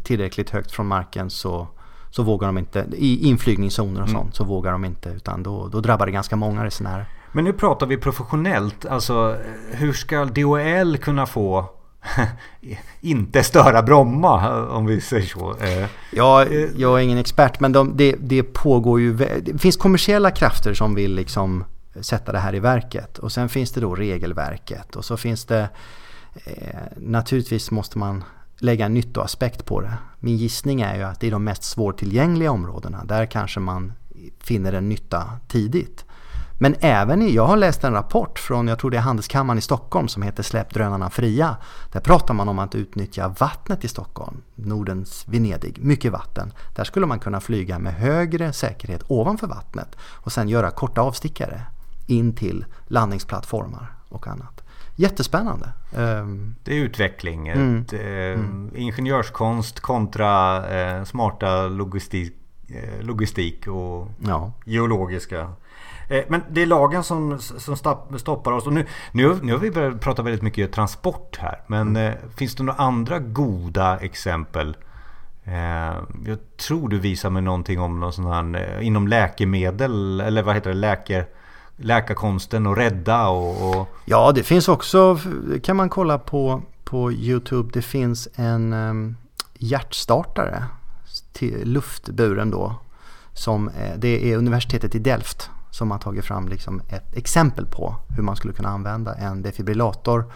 tillräckligt 0.04 0.50
högt 0.50 0.72
från 0.72 0.88
marken 0.88 1.30
så, 1.30 1.68
så 2.10 2.24
vågar 2.24 2.48
de 2.48 2.58
inte. 2.58 2.86
I 2.94 3.28
inflygningszoner 3.28 4.02
och 4.02 4.08
mm. 4.08 4.22
sånt 4.22 4.36
så 4.36 4.44
vågar 4.44 4.72
de 4.72 4.86
inte. 4.86 5.10
Utan 5.10 5.44
då, 5.44 5.68
då 5.68 5.80
drabbar 5.82 6.06
det 6.06 6.12
ganska 6.12 6.36
många 6.36 6.66
resenärer. 6.66 7.06
Men 7.32 7.44
nu 7.44 7.54
pratar 7.54 7.88
vi 7.88 7.98
professionellt. 7.98 8.86
Alltså 8.86 9.38
hur 9.72 9.94
ska 9.94 10.26
DHL 10.26 10.98
kunna 10.98 11.26
få 11.26 11.66
inte 13.02 13.44
störa 13.44 13.82
Bromma 13.82 14.66
om 14.68 14.86
vi 14.86 15.02
säger 15.02 15.28
så. 15.28 15.56
Eh, 15.62 15.90
ja, 16.12 16.46
jag 16.76 17.00
är 17.00 17.04
ingen 17.04 17.18
expert 17.18 17.60
men 17.60 17.72
de, 17.72 17.98
det, 17.98 18.16
det 18.20 18.44
pågår 18.44 19.00
ju. 19.00 19.14
Det 19.42 19.58
finns 19.62 19.78
kommersiella 19.78 20.32
krafter 20.32 20.74
som 20.74 20.96
vill 20.96 21.16
liksom 21.16 21.64
sätta 22.02 22.32
det 22.32 22.40
här 22.40 22.56
i 22.56 22.60
verket 22.60 23.18
och 23.18 23.32
sen 23.32 23.50
finns 23.50 23.72
det 23.72 23.82
då 23.82 23.96
regelverket 23.96 24.96
och 24.96 25.06
så 25.06 25.18
finns 25.18 25.46
det 25.46 25.70
eh, 26.46 26.80
naturligtvis 26.98 27.72
måste 27.72 27.98
man 27.98 28.24
lägga 28.60 28.86
en 28.86 28.94
nyttoaspekt 28.94 29.66
på 29.66 29.82
det. 29.82 29.94
Min 30.20 30.38
gissning 30.38 30.82
är 30.82 30.96
ju 30.96 31.04
att 31.04 31.24
i 31.24 31.30
de 31.30 31.44
mest 31.44 31.64
svårtillgängliga 31.64 32.52
områdena 32.52 33.04
där 33.04 33.26
kanske 33.26 33.60
man 33.60 33.94
finner 34.40 34.74
en 34.74 34.90
nytta 34.90 35.32
tidigt. 35.48 36.06
Men 36.62 36.76
även 36.80 37.22
i, 37.22 37.34
jag 37.34 37.48
har 37.48 37.58
läst 37.58 37.84
en 37.84 37.94
rapport 37.94 38.40
från, 38.40 38.68
jag 38.68 38.80
tror 38.80 38.92
det 38.92 38.98
är 38.98 39.02
Handelskammaren 39.02 39.58
i 39.58 39.62
Stockholm 39.62 40.08
som 40.08 40.24
heter 40.24 40.44
Släpp 40.44 40.74
drönarna 40.74 41.10
fria. 41.10 41.58
Där 41.92 42.00
pratar 42.00 42.34
man 42.34 42.50
om 42.50 42.60
att 42.60 42.76
utnyttja 42.76 43.36
vattnet 43.40 43.86
i 43.86 43.88
Stockholm, 43.88 44.42
Nordens 44.56 45.26
Venedig, 45.28 45.80
mycket 45.82 46.12
vatten. 46.12 46.54
Där 46.76 46.84
skulle 46.84 47.06
man 47.06 47.20
kunna 47.20 47.40
flyga 47.40 47.80
med 47.80 47.94
högre 47.94 48.54
säkerhet 48.54 49.04
ovanför 49.08 49.48
vattnet 49.48 49.96
och 50.02 50.32
sen 50.32 50.50
göra 50.50 50.72
korta 50.72 51.02
avstickare 51.02 51.62
in 52.08 52.36
till 52.36 52.66
landningsplattformar 52.88 53.94
och 54.10 54.28
annat. 54.28 54.64
Jättespännande. 54.96 55.74
Ehm, 55.98 56.56
det 56.64 56.72
är 56.72 56.84
utveckling. 56.84 57.48
Mm. 57.48 57.82
Ett, 57.82 57.94
eh, 57.94 58.00
mm. 58.00 58.72
Ingenjörskonst 58.76 59.80
kontra 59.80 60.68
eh, 60.70 61.04
smarta 61.04 61.68
logistik, 61.68 62.34
eh, 62.68 63.06
logistik 63.06 63.68
och 63.68 64.08
ja. 64.20 64.54
geologiska. 64.66 65.54
Eh, 66.10 66.24
men 66.28 66.44
det 66.50 66.62
är 66.62 66.66
lagen 66.66 67.04
som, 67.04 67.40
som 67.40 67.76
stoppar 68.18 68.52
oss. 68.52 68.68
Och 68.68 68.74
nu, 68.74 68.86
nu, 69.12 69.36
nu 69.42 69.52
har 69.52 69.60
vi 69.60 69.72
börjat 69.72 70.02
prata 70.02 70.22
väldigt 70.22 70.42
mycket 70.42 70.72
transport 70.72 71.38
här. 71.42 71.62
Men 71.68 71.82
mm. 71.82 72.08
Eh, 72.08 72.14
finns 72.38 72.56
det 72.56 72.64
några 72.64 72.84
andra 72.84 73.20
goda 73.20 74.00
exempel? 74.00 74.78
Eh, 75.44 75.54
jag 76.26 76.40
tror 76.58 76.90
du 76.90 77.00
visar 77.00 77.30
mig 77.30 77.42
någonting 77.42 77.80
om 77.80 78.00
någon 78.00 78.14
sån 78.14 78.26
här 78.26 78.82
inom 78.82 79.08
läkemedel 79.08 80.22
eller 80.22 80.44
vad 80.44 80.56
heter 80.56 80.70
det? 80.70 80.76
Läker 80.76 81.26
läkarkonsten 81.82 82.68
och 82.68 82.78
rädda 82.78 83.28
och, 83.28 83.70
och... 83.70 83.88
Ja, 84.06 84.32
det 84.32 84.44
finns 84.44 84.68
också, 84.68 85.20
kan 85.64 85.76
man 85.76 85.90
kolla 85.90 86.20
på, 86.20 86.62
på 86.84 87.12
YouTube, 87.12 87.70
det 87.74 87.82
finns 87.82 88.28
en 88.36 88.74
um, 88.74 89.18
hjärtstartare 89.54 90.64
till 91.34 91.62
luftburen 91.64 92.52
då. 92.52 92.76
Som, 93.34 93.72
det 93.98 94.32
är 94.32 94.38
universitetet 94.38 94.96
i 94.96 95.00
Delft 95.00 95.50
som 95.80 95.92
har 95.92 95.98
tagit 95.98 96.26
fram 96.26 96.48
liksom 96.48 96.82
ett 96.90 97.16
exempel 97.16 97.66
på 97.66 97.96
hur 98.16 98.24
man 98.24 98.36
skulle 98.36 98.54
kunna 98.54 98.70
använda 98.70 99.16
en 99.16 99.42
defibrillator 99.42 100.32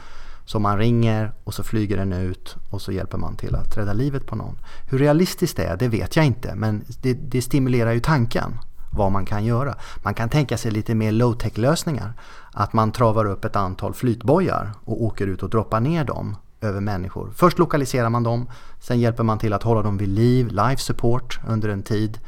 som 0.46 0.62
man 0.62 0.78
ringer 0.78 1.34
och 1.44 1.54
så 1.54 1.64
flyger 1.64 1.98
den 1.98 2.14
ut 2.14 2.56
och 2.70 2.82
så 2.82 2.92
hjälper 2.92 3.18
man 3.18 3.36
till 3.36 3.56
att 3.56 3.78
rädda 3.78 3.94
livet 3.94 4.26
på 4.26 4.36
någon. 4.36 4.58
Hur 4.90 5.00
realistiskt 5.00 5.58
det 5.58 5.64
är, 5.64 5.78
det 5.78 5.88
vet 5.88 6.16
jag 6.16 6.26
inte 6.26 6.56
men 6.56 6.86
det, 7.02 7.14
det 7.14 7.42
stimulerar 7.42 7.92
ju 7.92 8.00
tanken 8.00 8.60
vad 8.92 9.12
man 9.12 9.26
kan 9.26 9.46
göra. 9.46 9.76
Man 10.04 10.14
kan 10.14 10.30
tänka 10.30 10.58
sig 10.58 10.72
lite 10.72 10.96
mer 10.96 11.12
low-tech 11.12 11.58
lösningar. 11.58 12.14
Att 12.52 12.74
man 12.74 12.92
travar 12.92 13.26
upp 13.26 13.46
ett 13.46 13.56
antal 13.56 13.94
flytbojar 13.94 14.72
och 14.86 15.04
åker 15.04 15.28
ut 15.28 15.44
och 15.44 15.50
droppar 15.50 15.80
ner 15.80 16.04
dem 16.04 16.36
över 16.62 16.82
människor. 16.82 17.32
Först 17.36 17.60
lokaliserar 17.60 18.10
man 18.10 18.24
dem, 18.24 18.50
sen 18.80 19.00
hjälper 19.00 19.24
man 19.24 19.40
till 19.40 19.54
att 19.54 19.64
hålla 19.64 19.82
dem 19.82 19.98
vid 19.98 20.10
liv, 20.10 20.48
life 20.48 20.82
support 20.82 21.40
under 21.48 21.70
en 21.70 21.84
tid. 21.84 22.20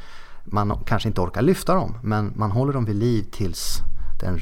Man 0.46 0.78
kanske 0.86 1.08
inte 1.08 1.20
orkar 1.20 1.42
lyfta 1.42 1.74
dem, 1.74 1.98
men 2.02 2.32
man 2.36 2.50
håller 2.50 2.72
dem 2.72 2.84
vid 2.84 2.96
liv 2.96 3.26
tills 3.32 3.78
den 4.20 4.38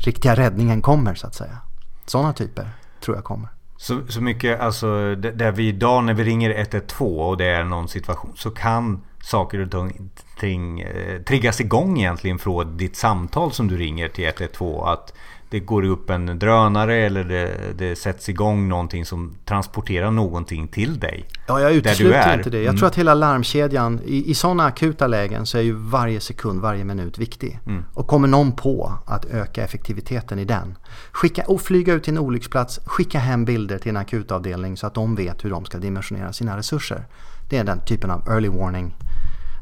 riktiga 0.00 0.34
räddningen 0.34 0.82
kommer 0.82 1.14
så 1.14 1.26
att 1.26 1.34
säga. 1.34 1.58
Sådana 2.06 2.32
typer 2.32 2.70
tror 3.00 3.16
jag 3.16 3.24
kommer. 3.24 3.48
Så, 3.76 4.00
så 4.08 4.22
mycket, 4.22 4.60
alltså 4.60 5.14
där 5.14 5.52
vi 5.52 5.68
idag 5.68 6.04
när 6.04 6.14
vi 6.14 6.24
ringer 6.24 6.50
112 6.50 7.20
och 7.20 7.36
det 7.36 7.46
är 7.46 7.64
någon 7.64 7.88
situation 7.88 8.32
så 8.36 8.50
kan 8.50 9.04
saker 9.22 9.74
och 9.76 9.92
ting 10.40 10.80
eh, 10.80 11.22
triggas 11.22 11.60
igång 11.60 11.98
egentligen 11.98 12.38
från 12.38 12.76
ditt 12.76 12.96
samtal 12.96 13.52
som 13.52 13.68
du 13.68 13.76
ringer 13.76 14.08
till 14.08 14.24
112. 14.24 14.80
Att 14.84 15.14
det 15.50 15.60
går 15.60 15.84
upp 15.84 16.10
en 16.10 16.38
drönare 16.38 16.96
eller 16.96 17.24
det, 17.24 17.50
det 17.78 17.96
sätts 17.96 18.28
igång 18.28 18.68
någonting 18.68 19.04
som 19.04 19.34
transporterar 19.44 20.10
någonting 20.10 20.68
till 20.68 20.98
dig. 20.98 21.24
Ja, 21.46 21.60
jag 21.60 21.72
utesluter 21.72 22.38
inte 22.38 22.50
det. 22.50 22.58
Jag 22.58 22.66
mm. 22.66 22.76
tror 22.76 22.88
att 22.88 22.94
hela 22.94 23.14
larmkedjan, 23.14 24.00
i, 24.04 24.30
i 24.30 24.34
sådana 24.34 24.64
akuta 24.64 25.06
lägen 25.06 25.46
så 25.46 25.58
är 25.58 25.62
ju 25.62 25.72
varje 25.72 26.20
sekund, 26.20 26.60
varje 26.60 26.84
minut 26.84 27.18
viktig. 27.18 27.60
Mm. 27.66 27.84
Och 27.94 28.06
kommer 28.06 28.28
någon 28.28 28.52
på 28.52 28.92
att 29.06 29.24
öka 29.24 29.64
effektiviteten 29.64 30.38
i 30.38 30.44
den, 30.44 30.78
skicka, 31.12 31.44
och 31.46 31.60
flyga 31.60 31.94
ut 31.94 32.04
till 32.04 32.12
en 32.12 32.18
olycksplats, 32.18 32.80
skicka 32.84 33.18
hem 33.18 33.44
bilder 33.44 33.78
till 33.78 33.90
en 33.90 33.96
akutavdelning 33.96 34.76
så 34.76 34.86
att 34.86 34.94
de 34.94 35.14
vet 35.14 35.44
hur 35.44 35.50
de 35.50 35.64
ska 35.64 35.78
dimensionera 35.78 36.32
sina 36.32 36.56
resurser. 36.56 37.06
Det 37.50 37.56
är 37.56 37.64
den 37.64 37.80
typen 37.80 38.10
av 38.10 38.28
early 38.28 38.48
warning 38.48 38.94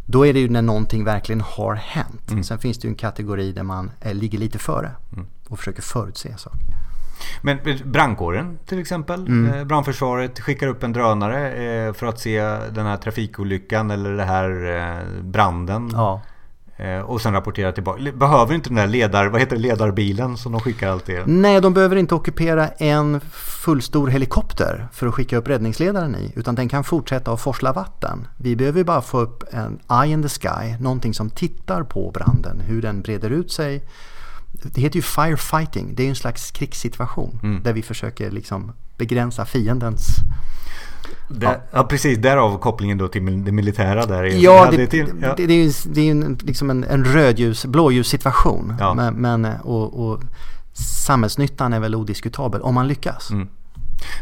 då 0.06 0.26
är 0.26 0.32
det 0.32 0.40
ju 0.40 0.48
när 0.48 0.62
någonting 0.62 1.04
verkligen 1.04 1.40
har 1.40 1.74
hänt. 1.74 2.30
Mm. 2.30 2.44
Sen 2.44 2.58
finns 2.58 2.78
det 2.78 2.88
ju 2.88 2.90
en 2.90 2.96
kategori 2.96 3.52
där 3.52 3.62
man 3.62 3.90
är, 4.00 4.14
ligger 4.14 4.38
lite 4.38 4.58
före 4.58 4.90
mm. 5.12 5.26
Och 5.48 5.58
försöker 5.58 5.82
förutse 5.82 6.36
saker. 6.38 6.76
Men 7.40 7.58
brandkåren 7.84 8.58
till 8.66 8.78
exempel, 8.78 9.26
mm. 9.26 9.54
Eh, 9.54 9.64
brandförsvaret 9.64 10.40
skickar 10.40 10.66
upp 10.66 10.82
en 10.82 10.92
drönare 10.92 11.52
eh, 11.52 11.92
för 11.92 12.06
att 12.06 12.20
se 12.20 12.40
den 12.74 12.86
här 12.86 12.96
trafikolyckan 12.96 13.90
eller 13.90 14.10
den 14.10 14.28
här 14.28 14.76
eh, 14.78 15.22
branden. 15.22 15.90
Ja. 15.92 16.22
Och 17.04 17.20
sen 17.20 17.32
rapportera 17.32 17.72
tillbaka. 17.72 18.12
Behöver 18.12 18.54
inte 18.54 18.68
den 18.68 18.76
där 18.76 18.86
ledar, 18.86 19.26
vad 19.26 19.40
heter 19.40 19.56
det, 19.56 19.62
ledarbilen 19.62 20.36
som 20.36 20.52
de 20.52 20.60
skickar 20.60 20.88
alltid? 20.88 21.22
Nej, 21.26 21.60
de 21.60 21.74
behöver 21.74 21.96
inte 21.96 22.14
ockupera 22.14 22.68
en 22.68 23.20
fullstor 23.64 24.08
helikopter 24.08 24.88
för 24.92 25.06
att 25.06 25.14
skicka 25.14 25.36
upp 25.36 25.48
räddningsledaren 25.48 26.16
i. 26.16 26.32
Utan 26.36 26.54
den 26.54 26.68
kan 26.68 26.84
fortsätta 26.84 27.32
att 27.32 27.40
forsla 27.40 27.72
vatten. 27.72 28.28
Vi 28.36 28.56
behöver 28.56 28.84
bara 28.84 29.02
få 29.02 29.20
upp 29.20 29.44
en 29.50 29.78
eye 30.02 30.12
in 30.12 30.22
the 30.22 30.28
sky, 30.28 30.76
någonting 30.80 31.14
som 31.14 31.30
tittar 31.30 31.82
på 31.82 32.10
branden, 32.10 32.60
hur 32.60 32.82
den 32.82 33.02
breder 33.02 33.30
ut 33.30 33.52
sig. 33.52 33.84
Det 34.62 34.80
heter 34.80 34.96
ju 34.96 35.02
firefighting, 35.02 35.94
det 35.94 36.04
är 36.04 36.08
en 36.08 36.16
slags 36.16 36.50
krigssituation 36.50 37.40
mm. 37.42 37.62
där 37.62 37.72
vi 37.72 37.82
försöker 37.82 38.30
liksom 38.30 38.72
begränsa 38.96 39.44
fiendens 39.44 40.20
där, 41.28 41.46
ja. 41.46 41.56
ja. 41.70 41.84
precis, 41.84 42.18
därav 42.18 42.58
kopplingen 42.58 42.98
då 42.98 43.08
till 43.08 43.44
det 43.44 43.52
militära 43.52 44.06
där. 44.06 44.24
Ja, 44.24 44.70
det, 44.70 44.86
till, 44.86 45.12
ja. 45.22 45.34
det, 45.36 45.46
det, 45.46 45.54
är 45.54 45.64
ju 45.64 45.72
det 45.86 46.00
är 46.00 46.10
en, 46.10 46.38
liksom 46.42 46.70
en, 46.70 46.84
en 46.84 47.04
rödljus, 47.04 47.64
blåljussituation. 47.64 48.74
Ja. 48.80 48.94
Men, 48.94 49.14
men 49.14 49.44
och, 49.44 50.08
och, 50.08 50.20
samhällsnyttan 51.06 51.72
är 51.72 51.80
väl 51.80 51.94
odiskutabel 51.94 52.60
om 52.60 52.74
man 52.74 52.88
lyckas. 52.88 53.30
Mm. 53.30 53.48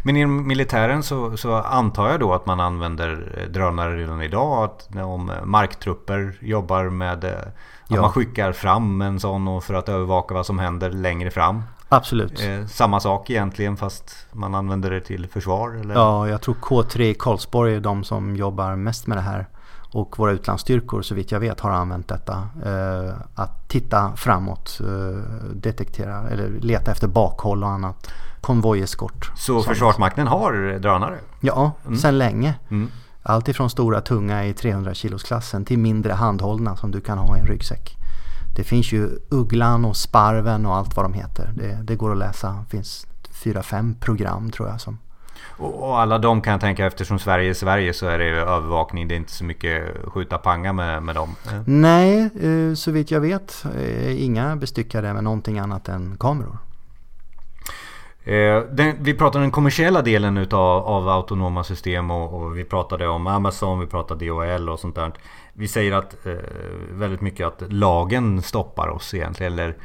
Men 0.03 0.17
inom 0.17 0.47
militären 0.47 1.03
så, 1.03 1.37
så, 1.37 1.55
antar 1.55 2.11
jag 2.11 2.21
då 2.21 2.35
att 2.35 2.47
man 2.47 2.61
använder 2.61 3.47
drönare 3.51 3.97
redan 3.97 4.23
idag. 4.23 4.65
Att 4.65 4.97
om 4.97 5.33
marktrupper 5.45 6.39
jobbar 6.41 6.85
med 6.85 7.25
att 7.25 7.55
ja. 7.89 8.01
man 8.01 8.11
skickar 8.11 8.53
fram 8.53 9.03
en 9.03 9.21
sån 9.21 9.49
och 9.49 9.65
för 9.65 9.75
att 9.75 9.89
övervaka 9.89 10.35
vad 10.35 10.47
som 10.47 10.59
händer 10.59 10.91
längre 10.91 11.31
fram. 11.31 11.63
Absolut. 11.89 12.41
Eh, 12.41 12.67
samma 12.67 13.01
sak 13.01 13.31
egentligen 13.31 13.77
fast 13.77 14.27
man 14.33 14.55
använder 14.55 14.91
det 14.91 15.01
till 15.01 15.27
försvar? 15.27 15.81
Eller? 15.81 15.95
Ja, 15.95 16.29
jag 16.29 16.41
tror 16.41 16.55
K3 16.55 17.01
i 17.01 17.15
Karlsborg 17.15 17.75
är 17.75 17.81
de 17.81 18.05
som 18.05 18.37
jobbar 18.37 18.77
mest 18.77 19.07
med 19.07 19.19
det 19.19 19.23
här. 19.23 19.47
Och 19.95 20.19
våra 20.19 20.33
utlandsstyrkor 20.33 21.03
så 21.03 21.15
vitt 21.15 21.33
jag 21.33 21.41
vet 21.41 21.61
har 21.61 21.71
använt 21.71 22.09
detta. 22.09 22.49
Eh, 22.65 23.15
att 23.35 23.69
titta 23.69 24.13
framåt, 24.17 24.81
eh, 24.81 25.19
detektera 25.55 26.29
eller 26.29 26.49
leta 26.49 26.91
efter 26.91 27.09
bakhåll 27.09 27.63
och 27.63 27.71
annat. 27.71 28.11
Konvojeskort. 28.41 29.31
Så 29.37 29.63
Försvarsmakten 29.63 30.27
har 30.27 30.79
drönare? 30.79 31.19
Ja, 31.41 31.73
mm. 31.87 31.99
sedan 31.99 32.19
länge. 32.19 32.55
Mm. 32.71 32.91
Allt 33.23 33.49
ifrån 33.49 33.71
stora 33.71 34.01
tunga 34.01 34.45
i 34.45 34.55
300 34.55 34.95
kilos 34.95 35.23
klassen 35.23 35.65
till 35.65 35.79
mindre 35.79 36.13
handhållna 36.13 36.77
som 36.77 36.91
du 36.91 37.01
kan 37.01 37.19
ha 37.19 37.37
i 37.37 37.41
en 37.41 37.47
ryggsäck. 37.47 37.97
Det 38.57 38.65
finns 38.65 38.93
ju 38.93 39.09
Ugglan 39.29 39.85
och 39.85 39.97
Sparven 39.97 40.67
och 40.67 40.77
allt 40.77 40.97
vad 40.97 41.05
de 41.05 41.13
heter. 41.13 41.53
Det, 41.55 41.79
det 41.83 41.97
går 41.97 42.13
att 42.13 42.19
läsa. 42.19 42.49
Det 42.49 42.71
finns 42.77 43.07
fyra, 43.31 43.63
fem 43.63 43.95
program 44.01 44.51
tror 44.51 44.69
jag. 44.69 44.81
Som... 44.81 44.99
Och 45.57 46.01
alla 46.01 46.19
de 46.19 46.41
kan 46.41 46.51
jag 46.51 46.61
tänka 46.61 46.87
eftersom 46.87 47.19
Sverige 47.19 47.51
är 47.51 47.55
Sverige 47.55 47.93
så 47.93 48.07
är 48.07 48.19
det 48.19 48.25
övervakning. 48.25 49.09
Det 49.09 49.15
är 49.15 49.17
inte 49.17 49.33
så 49.33 49.45
mycket 49.45 49.85
skjuta 50.05 50.39
panga 50.39 50.73
med, 50.73 51.03
med 51.03 51.15
dem. 51.15 51.37
Nej, 51.67 52.31
eh, 52.41 52.75
så 52.75 52.91
vitt 52.91 53.11
jag 53.11 53.21
vet 53.21 53.65
eh, 53.79 54.25
inga 54.25 54.57
bestyckade 54.57 55.15
med 55.15 55.25
någonting 55.25 55.59
annat 55.59 55.89
än 55.89 56.17
kameror. 56.21 56.59
Eh, 58.25 58.63
den, 58.71 58.97
vi 59.01 59.15
pratade 59.15 59.39
om 59.39 59.43
den 59.43 59.51
kommersiella 59.51 60.03
delen 60.03 60.37
utav, 60.37 60.85
av 60.85 61.09
autonoma 61.09 61.65
system 61.65 62.11
och, 62.11 62.43
och, 62.43 62.59
vi 62.59 62.65
pratade 62.65 63.09
om 63.09 63.27
Amazon, 63.27 63.81
vi 63.81 63.87
pratade 63.87 64.25
DHL 64.25 64.69
och 64.69 64.81
sånt 64.81 64.95
där. 64.95 65.13
Vi 65.53 65.69
säger 65.69 65.93
att 65.93 66.27
eh, 66.27 66.33
väldigt 66.91 67.21
mycket 67.21 67.47
att 67.47 67.73
lagen 67.73 68.43
stoppar 68.43 68.89
oss 68.89 69.15
egentligen. 69.15 69.53
Eller 69.53 69.77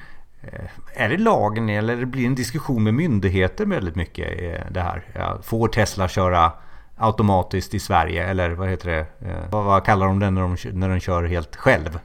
är 0.93 1.09
det 1.09 1.17
lagen 1.17 1.69
eller 1.69 1.97
det 1.97 2.05
blir 2.05 2.25
en 2.25 2.35
diskussion 2.35 2.83
med 2.83 2.93
myndigheter 2.93 3.65
väldigt 3.65 3.95
mycket 3.95 4.41
eh, 4.41 4.71
det 4.71 4.81
här? 4.81 5.03
Får 5.41 5.67
Tesla 5.67 6.07
köra 6.07 6.51
automatiskt 6.97 7.73
i 7.73 7.79
Sverige 7.79 8.27
eller 8.27 8.49
vad 8.49 8.69
heter 8.69 8.89
det? 8.89 9.29
Eh, 9.29 9.49
vad, 9.49 9.85
kallar 9.85 10.07
de 10.07 10.19
den 10.19 10.35
när 10.35 10.41
de, 10.41 10.57
när 10.73 10.89
de 10.89 10.99
kör 10.99 11.23
helt 11.23 11.55
själv? 11.55 11.99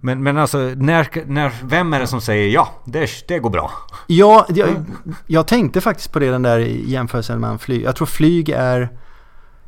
Men, 0.00 0.22
men 0.22 0.38
alltså, 0.38 0.58
när, 0.58 1.26
när, 1.26 1.52
vem 1.62 1.92
är 1.92 2.00
det 2.00 2.06
som 2.06 2.20
säger 2.20 2.48
ja, 2.48 2.68
det, 2.84 3.10
det 3.28 3.38
går 3.38 3.50
bra? 3.50 3.70
Ja, 4.06 4.46
jag, 4.48 4.68
jag 5.26 5.46
tänkte 5.46 5.80
faktiskt 5.80 6.12
på 6.12 6.18
det 6.18 6.30
den 6.30 6.42
där 6.42 6.58
jämförelsen 6.58 7.40
med 7.40 7.60
flyg. 7.60 7.82
Jag 7.82 7.96
tror 7.96 8.06
flyg 8.06 8.48
är 8.48 8.88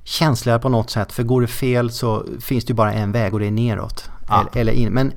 känsligare 0.04 0.59
på 0.59 0.68
något 0.68 0.90
sätt. 0.90 1.12
För 1.12 1.23
går 1.23 1.40
det 1.40 1.47
fel 1.47 1.90
så 1.90 2.25
finns 2.40 2.64
det 2.64 2.71
ju 2.71 2.75
bara 2.75 2.92
en 2.92 3.12
väg 3.12 3.35
och 3.35 3.40
det 3.40 3.47
är 3.47 3.50
neråt. 3.50 4.11
Ah. 4.29 4.41
Eller, 4.41 4.61
eller, 4.61 4.73
in. 4.73 4.93
Men, 4.93 5.13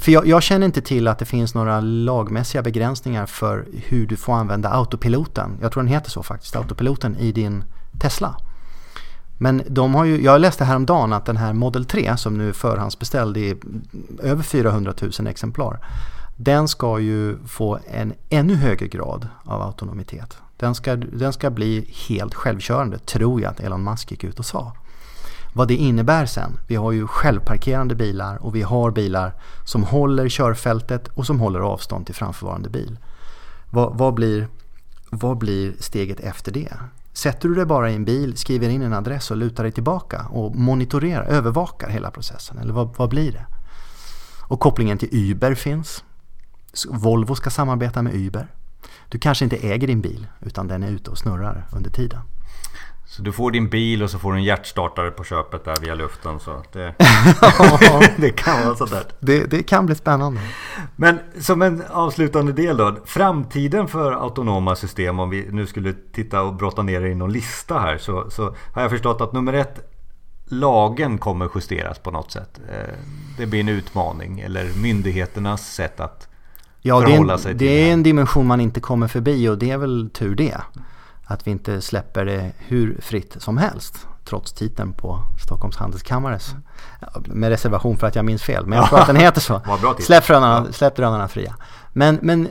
för 0.00 0.12
jag, 0.12 0.26
jag, 0.26 0.42
känner 0.42 0.66
inte 0.66 0.80
till 0.80 1.08
att 1.08 1.18
det 1.18 1.24
finns 1.24 1.54
några 1.54 1.80
lagmässiga 1.80 2.62
begränsningar 2.62 3.26
för 3.26 3.66
hur 3.72 4.06
du 4.06 4.16
får 4.16 4.32
använda 4.32 4.70
autopiloten. 4.70 5.58
Jag 5.62 5.72
tror 5.72 5.82
den 5.82 5.92
heter 5.92 6.10
så 6.10 6.22
faktiskt, 6.22 6.56
autopiloten 6.56 7.16
i 7.16 7.32
din 7.32 7.64
Tesla. 8.00 8.36
Men 9.38 9.62
de 9.68 9.94
har 9.94 10.04
ju, 10.04 10.22
jag 10.22 10.40
läste 10.40 10.64
häromdagen 10.64 11.12
att 11.12 11.24
den 11.24 11.36
här 11.36 11.52
Model 11.52 11.84
3 11.84 12.16
som 12.16 12.38
nu 12.38 12.48
är 12.48 12.52
förhandsbeställd 12.52 13.36
i 13.36 13.56
över 14.22 14.42
400 14.42 14.94
000 15.18 15.26
exemplar. 15.26 15.78
den 16.36 16.68
ska 16.68 16.98
ju 16.98 17.38
få 17.46 17.78
en 17.90 18.14
ännu 18.30 18.54
högre 18.54 18.88
grad 18.88 19.28
av 19.44 19.62
autonomitet. 19.62 20.38
Den 20.56 20.74
ska, 20.74 20.96
den 20.96 21.32
ska 21.32 21.50
bli 21.50 21.90
helt 22.08 22.34
självkörande, 22.34 22.98
tror 22.98 23.40
jag 23.40 23.50
att 23.50 23.60
Elon 23.60 23.84
Musk 23.84 24.10
gick 24.10 24.24
ut 24.24 24.38
och 24.38 24.46
sa. 24.46 24.72
Vad 25.56 25.68
det 25.68 25.74
innebär 25.74 26.26
sen, 26.26 26.58
vi 26.66 26.76
har 26.76 26.92
ju 26.92 27.06
självparkerande 27.06 27.94
bilar 27.94 28.36
och 28.36 28.54
vi 28.54 28.62
har 28.62 28.90
bilar 28.90 29.34
som 29.64 29.84
håller 29.84 30.28
körfältet 30.28 31.08
och 31.08 31.26
som 31.26 31.40
håller 31.40 31.60
avstånd 31.60 32.06
till 32.06 32.14
framförvarande 32.14 32.68
bil. 32.68 32.98
Vad, 33.70 33.98
vad, 33.98 34.14
blir, 34.14 34.48
vad 35.10 35.38
blir 35.38 35.74
steget 35.78 36.20
efter 36.20 36.52
det? 36.52 36.72
Sätter 37.12 37.48
du 37.48 37.54
dig 37.54 37.64
bara 37.64 37.90
i 37.90 37.94
en 37.94 38.04
bil, 38.04 38.36
skriver 38.36 38.68
in 38.68 38.82
en 38.82 38.92
adress 38.92 39.30
och 39.30 39.36
lutar 39.36 39.62
dig 39.62 39.72
tillbaka 39.72 40.26
och 40.30 40.56
monitorerar, 40.56 41.24
övervakar 41.24 41.88
hela 41.88 42.10
processen? 42.10 42.58
Eller 42.58 42.72
vad, 42.72 42.96
vad 42.96 43.08
blir 43.08 43.32
det? 43.32 43.46
Och 44.42 44.60
kopplingen 44.60 44.98
till 44.98 45.08
Uber 45.12 45.54
finns. 45.54 46.04
Volvo 46.88 47.34
ska 47.34 47.50
samarbeta 47.50 48.02
med 48.02 48.14
Uber. 48.14 48.54
Du 49.08 49.18
kanske 49.18 49.44
inte 49.44 49.56
äger 49.56 49.86
din 49.86 50.00
bil 50.00 50.26
utan 50.40 50.68
den 50.68 50.82
är 50.82 50.90
ute 50.90 51.10
och 51.10 51.18
snurrar 51.18 51.68
under 51.72 51.90
tiden. 51.90 52.20
Så 53.08 53.22
du 53.22 53.32
får 53.32 53.50
din 53.50 53.68
bil 53.68 54.02
och 54.02 54.10
så 54.10 54.18
får 54.18 54.32
du 54.32 54.38
en 54.38 54.44
hjärtstartare 54.44 55.10
på 55.10 55.24
köpet 55.24 55.64
där 55.64 55.76
via 55.80 55.94
luften. 55.94 56.40
Så 56.40 56.62
det, 56.72 56.94
det 58.16 58.30
kan 58.30 58.64
vara 58.64 58.76
sådär. 58.76 59.02
Det, 59.20 59.44
det 59.44 59.62
kan 59.62 59.86
bli 59.86 59.94
spännande. 59.94 60.40
Men 60.96 61.18
som 61.40 61.62
en 61.62 61.82
avslutande 61.90 62.52
del 62.52 62.76
då. 62.76 62.96
Framtiden 63.04 63.88
för 63.88 64.12
autonoma 64.12 64.76
system. 64.76 65.18
Om 65.18 65.30
vi 65.30 65.48
nu 65.50 65.66
skulle 65.66 65.94
titta 66.12 66.42
och 66.42 66.54
brotta 66.54 66.82
ner 66.82 67.00
det 67.00 67.08
i 67.08 67.14
någon 67.14 67.32
lista 67.32 67.78
här. 67.78 67.98
Så, 67.98 68.30
så 68.30 68.54
har 68.72 68.82
jag 68.82 68.90
förstått 68.90 69.20
att 69.20 69.32
nummer 69.32 69.52
ett. 69.52 69.92
Lagen 70.48 71.18
kommer 71.18 71.50
justeras 71.54 71.98
på 71.98 72.10
något 72.10 72.32
sätt. 72.32 72.60
Eh, 72.68 72.94
det 73.38 73.46
blir 73.46 73.60
en 73.60 73.68
utmaning. 73.68 74.40
Eller 74.40 74.70
myndigheternas 74.82 75.74
sätt 75.74 76.00
att 76.00 76.28
ja, 76.82 77.00
förhålla 77.00 77.38
sig 77.38 77.58
till 77.58 77.66
det. 77.66 77.74
Det 77.74 77.88
är 77.88 77.92
en 77.92 78.02
dimension 78.02 78.46
man 78.46 78.60
inte 78.60 78.80
kommer 78.80 79.08
förbi 79.08 79.48
och 79.48 79.58
det 79.58 79.70
är 79.70 79.78
väl 79.78 80.10
tur 80.10 80.34
det. 80.34 80.56
Att 81.28 81.46
vi 81.46 81.50
inte 81.50 81.80
släpper 81.80 82.24
det 82.24 82.52
hur 82.58 83.00
fritt 83.00 83.36
som 83.38 83.58
helst. 83.58 84.06
Trots 84.24 84.52
titeln 84.52 84.92
på 84.92 85.18
Stockholms 85.44 85.76
Handelskammares. 85.76 86.54
Med 87.24 87.48
reservation 87.48 87.96
för 87.96 88.06
att 88.06 88.16
jag 88.16 88.24
minns 88.24 88.42
fel. 88.42 88.66
Men 88.66 88.78
jag 88.78 88.88
tror 88.88 88.98
att 88.98 89.06
den 89.06 89.16
heter 89.26 89.40
så. 89.40 89.60
Släpp 90.00 90.26
drönarna, 90.26 90.72
släpp 90.72 90.96
drönarna 90.96 91.28
fria. 91.28 91.54
Men, 91.92 92.18
men 92.22 92.48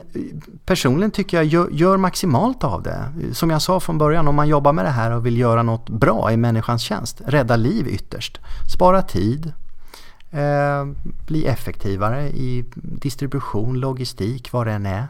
personligen 0.64 1.10
tycker 1.10 1.36
jag 1.36 1.46
gör, 1.46 1.68
gör, 1.70 1.96
maximalt 1.96 2.64
av 2.64 2.82
det. 2.82 3.12
Som 3.32 3.50
jag 3.50 3.62
sa 3.62 3.80
från 3.80 3.98
början, 3.98 4.28
om 4.28 4.34
man 4.34 4.48
jobbar 4.48 4.72
med 4.72 4.84
det 4.84 4.90
här 4.90 5.10
och 5.10 5.26
vill 5.26 5.38
göra 5.38 5.62
något 5.62 5.88
bra 5.88 6.32
i 6.32 6.36
människans 6.36 6.82
tjänst. 6.82 7.20
Rädda 7.26 7.56
liv 7.56 7.88
ytterst. 7.88 8.40
Spara 8.72 9.02
tid. 9.02 9.52
Eh, 10.30 10.84
bli 11.26 11.46
effektivare 11.46 12.28
i 12.28 12.64
distribution, 12.74 13.80
logistik, 13.80 14.52
vad 14.52 14.66
det 14.66 14.72
än 14.72 14.86
är. 14.86 15.06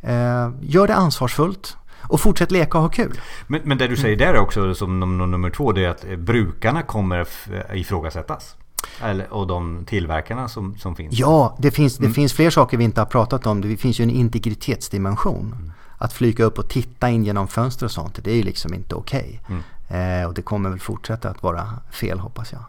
Eh, 0.00 0.52
gör 0.60 0.86
det 0.86 0.94
ansvarsfullt. 0.94 1.76
Och 2.02 2.20
fortsätt 2.20 2.50
leka 2.50 2.78
och 2.78 2.82
ha 2.82 2.90
kul. 2.90 3.20
Men, 3.46 3.60
men 3.64 3.78
det 3.78 3.86
du 3.86 3.96
säger 3.96 4.16
där 4.16 4.36
också 4.36 4.74
som 4.74 5.00
nummer 5.00 5.50
två 5.50 5.72
det 5.72 5.84
är 5.84 5.88
att 5.88 6.18
brukarna 6.18 6.82
kommer 6.82 7.26
ifrågasättas. 7.72 8.56
Eller, 9.02 9.32
och 9.32 9.46
de 9.46 9.84
tillverkarna 9.84 10.48
som, 10.48 10.78
som 10.78 10.96
finns. 10.96 11.18
Ja, 11.18 11.56
det 11.58 11.70
finns, 11.70 11.96
det 11.96 12.04
mm. 12.04 12.14
finns 12.14 12.32
fler 12.32 12.50
saker 12.50 12.76
vi 12.76 12.84
inte 12.84 13.00
har 13.00 13.06
pratat 13.06 13.46
om. 13.46 13.60
Det 13.60 13.76
finns 13.76 14.00
ju 14.00 14.02
en 14.02 14.10
integritetsdimension. 14.10 15.54
Mm. 15.58 15.72
Att 16.00 16.12
flyga 16.12 16.44
upp 16.44 16.58
och 16.58 16.68
titta 16.68 17.10
in 17.10 17.24
genom 17.24 17.48
fönster 17.48 17.86
och 17.86 17.92
sånt, 17.92 18.24
det 18.24 18.30
är 18.30 18.34
ju 18.34 18.42
liksom 18.42 18.74
inte 18.74 18.94
okej. 18.94 19.40
Okay. 19.44 19.56
Mm. 19.56 20.22
Eh, 20.22 20.28
och 20.28 20.34
det 20.34 20.42
kommer 20.42 20.70
väl 20.70 20.80
fortsätta 20.80 21.28
att 21.30 21.42
vara 21.42 21.68
fel 21.90 22.18
hoppas 22.18 22.52
jag. 22.52 22.64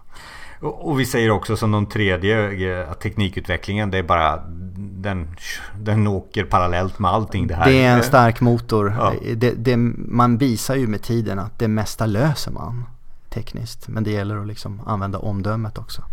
Och 0.62 1.00
vi 1.00 1.06
säger 1.06 1.32
också 1.32 1.58
som 1.58 1.72
de 1.72 1.86
tredje 1.86 2.88
att 2.92 3.01
teknikutvecklingen 3.01 3.92
det 3.92 3.98
är 3.98 4.04
bara 4.04 4.44
den, 5.01 5.28
den 5.80 6.08
åker 6.08 6.44
parallellt 6.44 7.00
med 7.00 7.12
allting 7.12 7.48
det 7.48 7.56
här. 7.56 7.66
Det 7.66 7.84
är 7.84 7.98
en 7.98 8.04
stark 8.04 8.42
motor. 8.42 8.96
Ja. 8.98 9.13
Det, 9.36 9.51
det, 9.51 9.78
man 9.98 10.38
visar 10.38 10.75
ju 10.75 10.88
med 10.88 11.01
tiden 11.01 11.39
att 11.39 11.60
det 11.60 11.67
mesta 11.67 12.06
löser 12.06 12.52
man 12.52 12.86
tekniskt. 13.30 13.88
Men 13.88 14.04
det 14.04 14.12
gäller 14.12 14.38
att 14.38 14.48
liksom 14.48 14.82
använda 14.86 15.19
omdömet 15.19 15.78
också. 15.78 16.04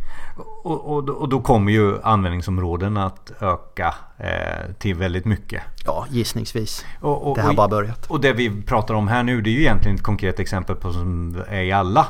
Och, 0.62 0.90
och, 0.90 1.08
och 1.08 1.28
då 1.28 1.40
kommer 1.40 1.72
ju 1.72 2.02
användningsområden 2.02 2.96
att 2.96 3.32
öka 3.40 3.94
eh, 4.18 4.72
till 4.78 4.94
väldigt 4.94 5.24
mycket. 5.24 5.62
Ja, 5.84 6.06
gissningsvis. 6.10 6.84
Och, 7.00 7.36
det 7.36 7.42
har 7.42 7.54
bara 7.54 7.68
börjat. 7.68 8.06
Och 8.06 8.20
det 8.20 8.32
vi 8.32 8.62
pratar 8.62 8.94
om 8.94 9.08
här 9.08 9.22
nu 9.22 9.40
det 9.40 9.50
är 9.50 9.52
ju 9.52 9.60
egentligen 9.60 9.96
ett 9.96 10.02
konkret 10.02 10.40
exempel 10.40 10.76
på 10.76 10.92
som 10.92 11.36
är 11.48 11.62
i 11.62 11.72
alla 11.72 12.06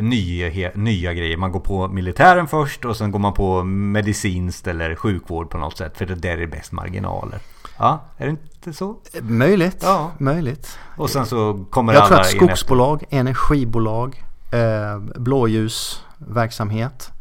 nya, 0.00 0.70
nya 0.74 1.12
grejer. 1.12 1.36
Man 1.36 1.52
går 1.52 1.60
på 1.60 1.88
militären 1.88 2.46
först 2.46 2.84
och 2.84 2.96
sen 2.96 3.10
går 3.10 3.18
man 3.18 3.32
på 3.32 3.64
medicinskt 3.64 4.66
eller 4.66 4.94
sjukvård 4.94 5.50
på 5.50 5.58
något 5.58 5.76
sätt. 5.76 5.98
För 5.98 6.06
det 6.06 6.14
där 6.14 6.38
är 6.38 6.46
bäst 6.46 6.72
marginaler. 6.72 7.40
Ja, 7.78 8.04
är 8.16 8.24
det 8.24 8.30
inte 8.30 8.72
så? 8.72 8.96
Möjligt, 9.22 9.78
ja. 9.82 10.10
möjligt. 10.18 10.78
Och 10.96 11.10
sen 11.10 11.26
så 11.26 11.64
kommer 11.70 11.92
Jag 11.92 12.02
alla 12.02 12.08
tror 12.08 12.20
att 12.20 12.26
skogsbolag, 12.26 13.04
energibolag, 13.10 14.24
eh, 14.50 14.98
blåljusverksamhet, 14.98 17.12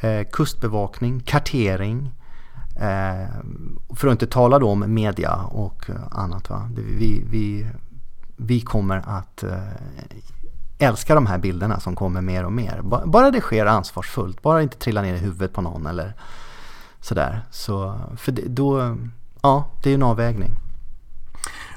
eh, 0.00 0.26
kustbevakning, 0.32 1.20
kartering. 1.20 2.10
Eh, 2.76 3.28
för 3.96 4.08
att 4.08 4.12
inte 4.12 4.26
tala 4.26 4.58
då 4.58 4.70
om 4.70 4.94
media 4.94 5.34
och 5.34 5.90
annat. 6.10 6.50
Va? 6.50 6.70
Vi, 6.76 7.22
vi, 7.30 7.66
vi 8.36 8.60
kommer 8.60 9.02
att 9.06 9.44
älskar 10.78 11.14
de 11.14 11.26
här 11.26 11.38
bilderna 11.38 11.80
som 11.80 11.96
kommer 11.96 12.20
mer 12.20 12.44
och 12.44 12.52
mer. 12.52 12.80
Bara 13.04 13.30
det 13.30 13.40
sker 13.40 13.66
ansvarsfullt, 13.66 14.42
bara 14.42 14.62
inte 14.62 14.78
trillar 14.78 15.02
ner 15.02 15.14
i 15.14 15.18
huvudet 15.18 15.52
på 15.52 15.62
någon 15.62 15.86
eller 15.86 16.14
sådär. 17.00 17.40
Så, 17.50 18.00
för 18.16 18.32
det, 18.32 18.42
då, 18.42 18.96
ja, 19.42 19.70
det 19.82 19.90
är 19.90 19.94
en 19.94 20.02
avvägning. 20.02 20.50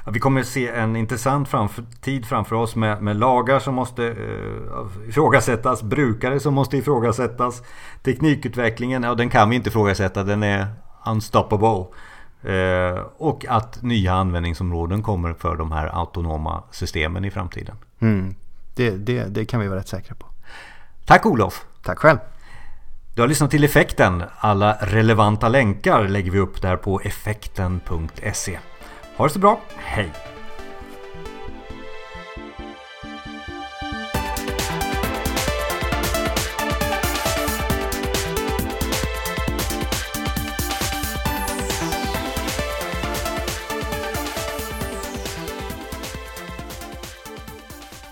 Ja, 0.04 0.10
vi 0.10 0.20
kommer 0.20 0.40
att 0.40 0.46
se 0.46 0.68
en 0.68 0.96
intressant 0.96 1.48
framför, 1.48 1.84
tid 2.00 2.26
framför 2.26 2.56
oss 2.56 2.76
med, 2.76 3.02
med 3.02 3.16
lagar 3.16 3.58
som 3.58 3.74
måste 3.74 4.06
eh, 4.06 5.08
ifrågasättas, 5.08 5.82
brukare 5.82 6.40
som 6.40 6.54
måste 6.54 6.76
ifrågasättas, 6.76 7.62
teknikutvecklingen, 8.02 9.02
ja 9.02 9.14
den 9.14 9.30
kan 9.30 9.50
vi 9.50 9.56
inte 9.56 9.68
ifrågasätta, 9.68 10.22
den 10.22 10.42
är 10.42 10.66
unstoppable. 11.06 11.86
Eh, 12.42 13.00
och 13.16 13.46
att 13.48 13.82
nya 13.82 14.14
användningsområden 14.14 15.02
kommer 15.02 15.32
för 15.32 15.56
de 15.56 15.72
här 15.72 15.86
autonoma 15.86 16.62
systemen 16.70 17.24
i 17.24 17.30
framtiden. 17.30 17.76
Mm. 18.00 18.34
Det, 18.80 18.90
det, 18.90 19.24
det 19.24 19.44
kan 19.44 19.60
vi 19.60 19.68
vara 19.68 19.78
rätt 19.78 19.88
säkra 19.88 20.14
på. 20.14 20.26
Tack 21.04 21.26
Olof! 21.26 21.64
Tack 21.82 21.98
själv! 21.98 22.18
Du 23.14 23.20
har 23.20 23.28
lyssnat 23.28 23.50
till 23.50 23.64
Effekten. 23.64 24.22
Alla 24.38 24.76
relevanta 24.80 25.48
länkar 25.48 26.08
lägger 26.08 26.30
vi 26.30 26.38
upp 26.38 26.62
där 26.62 26.76
på 26.76 27.00
effekten.se. 27.00 28.58
Ha 29.16 29.26
det 29.26 29.32
så 29.32 29.38
bra, 29.38 29.60
hej! 29.76 30.29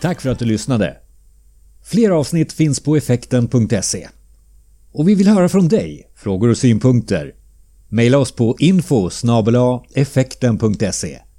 Tack 0.00 0.20
för 0.20 0.30
att 0.30 0.38
du 0.38 0.44
lyssnade. 0.44 0.96
Fler 1.84 2.10
avsnitt 2.10 2.52
finns 2.52 2.80
på 2.80 2.96
effekten.se. 2.96 4.08
Och 4.92 5.08
vi 5.08 5.14
vill 5.14 5.28
höra 5.28 5.48
från 5.48 5.68
dig, 5.68 6.10
frågor 6.14 6.48
och 6.48 6.58
synpunkter. 6.58 7.34
Maila 7.88 8.18
oss 8.18 8.32
på 8.32 8.56
info 8.58 9.10
effekten.se 9.94 11.18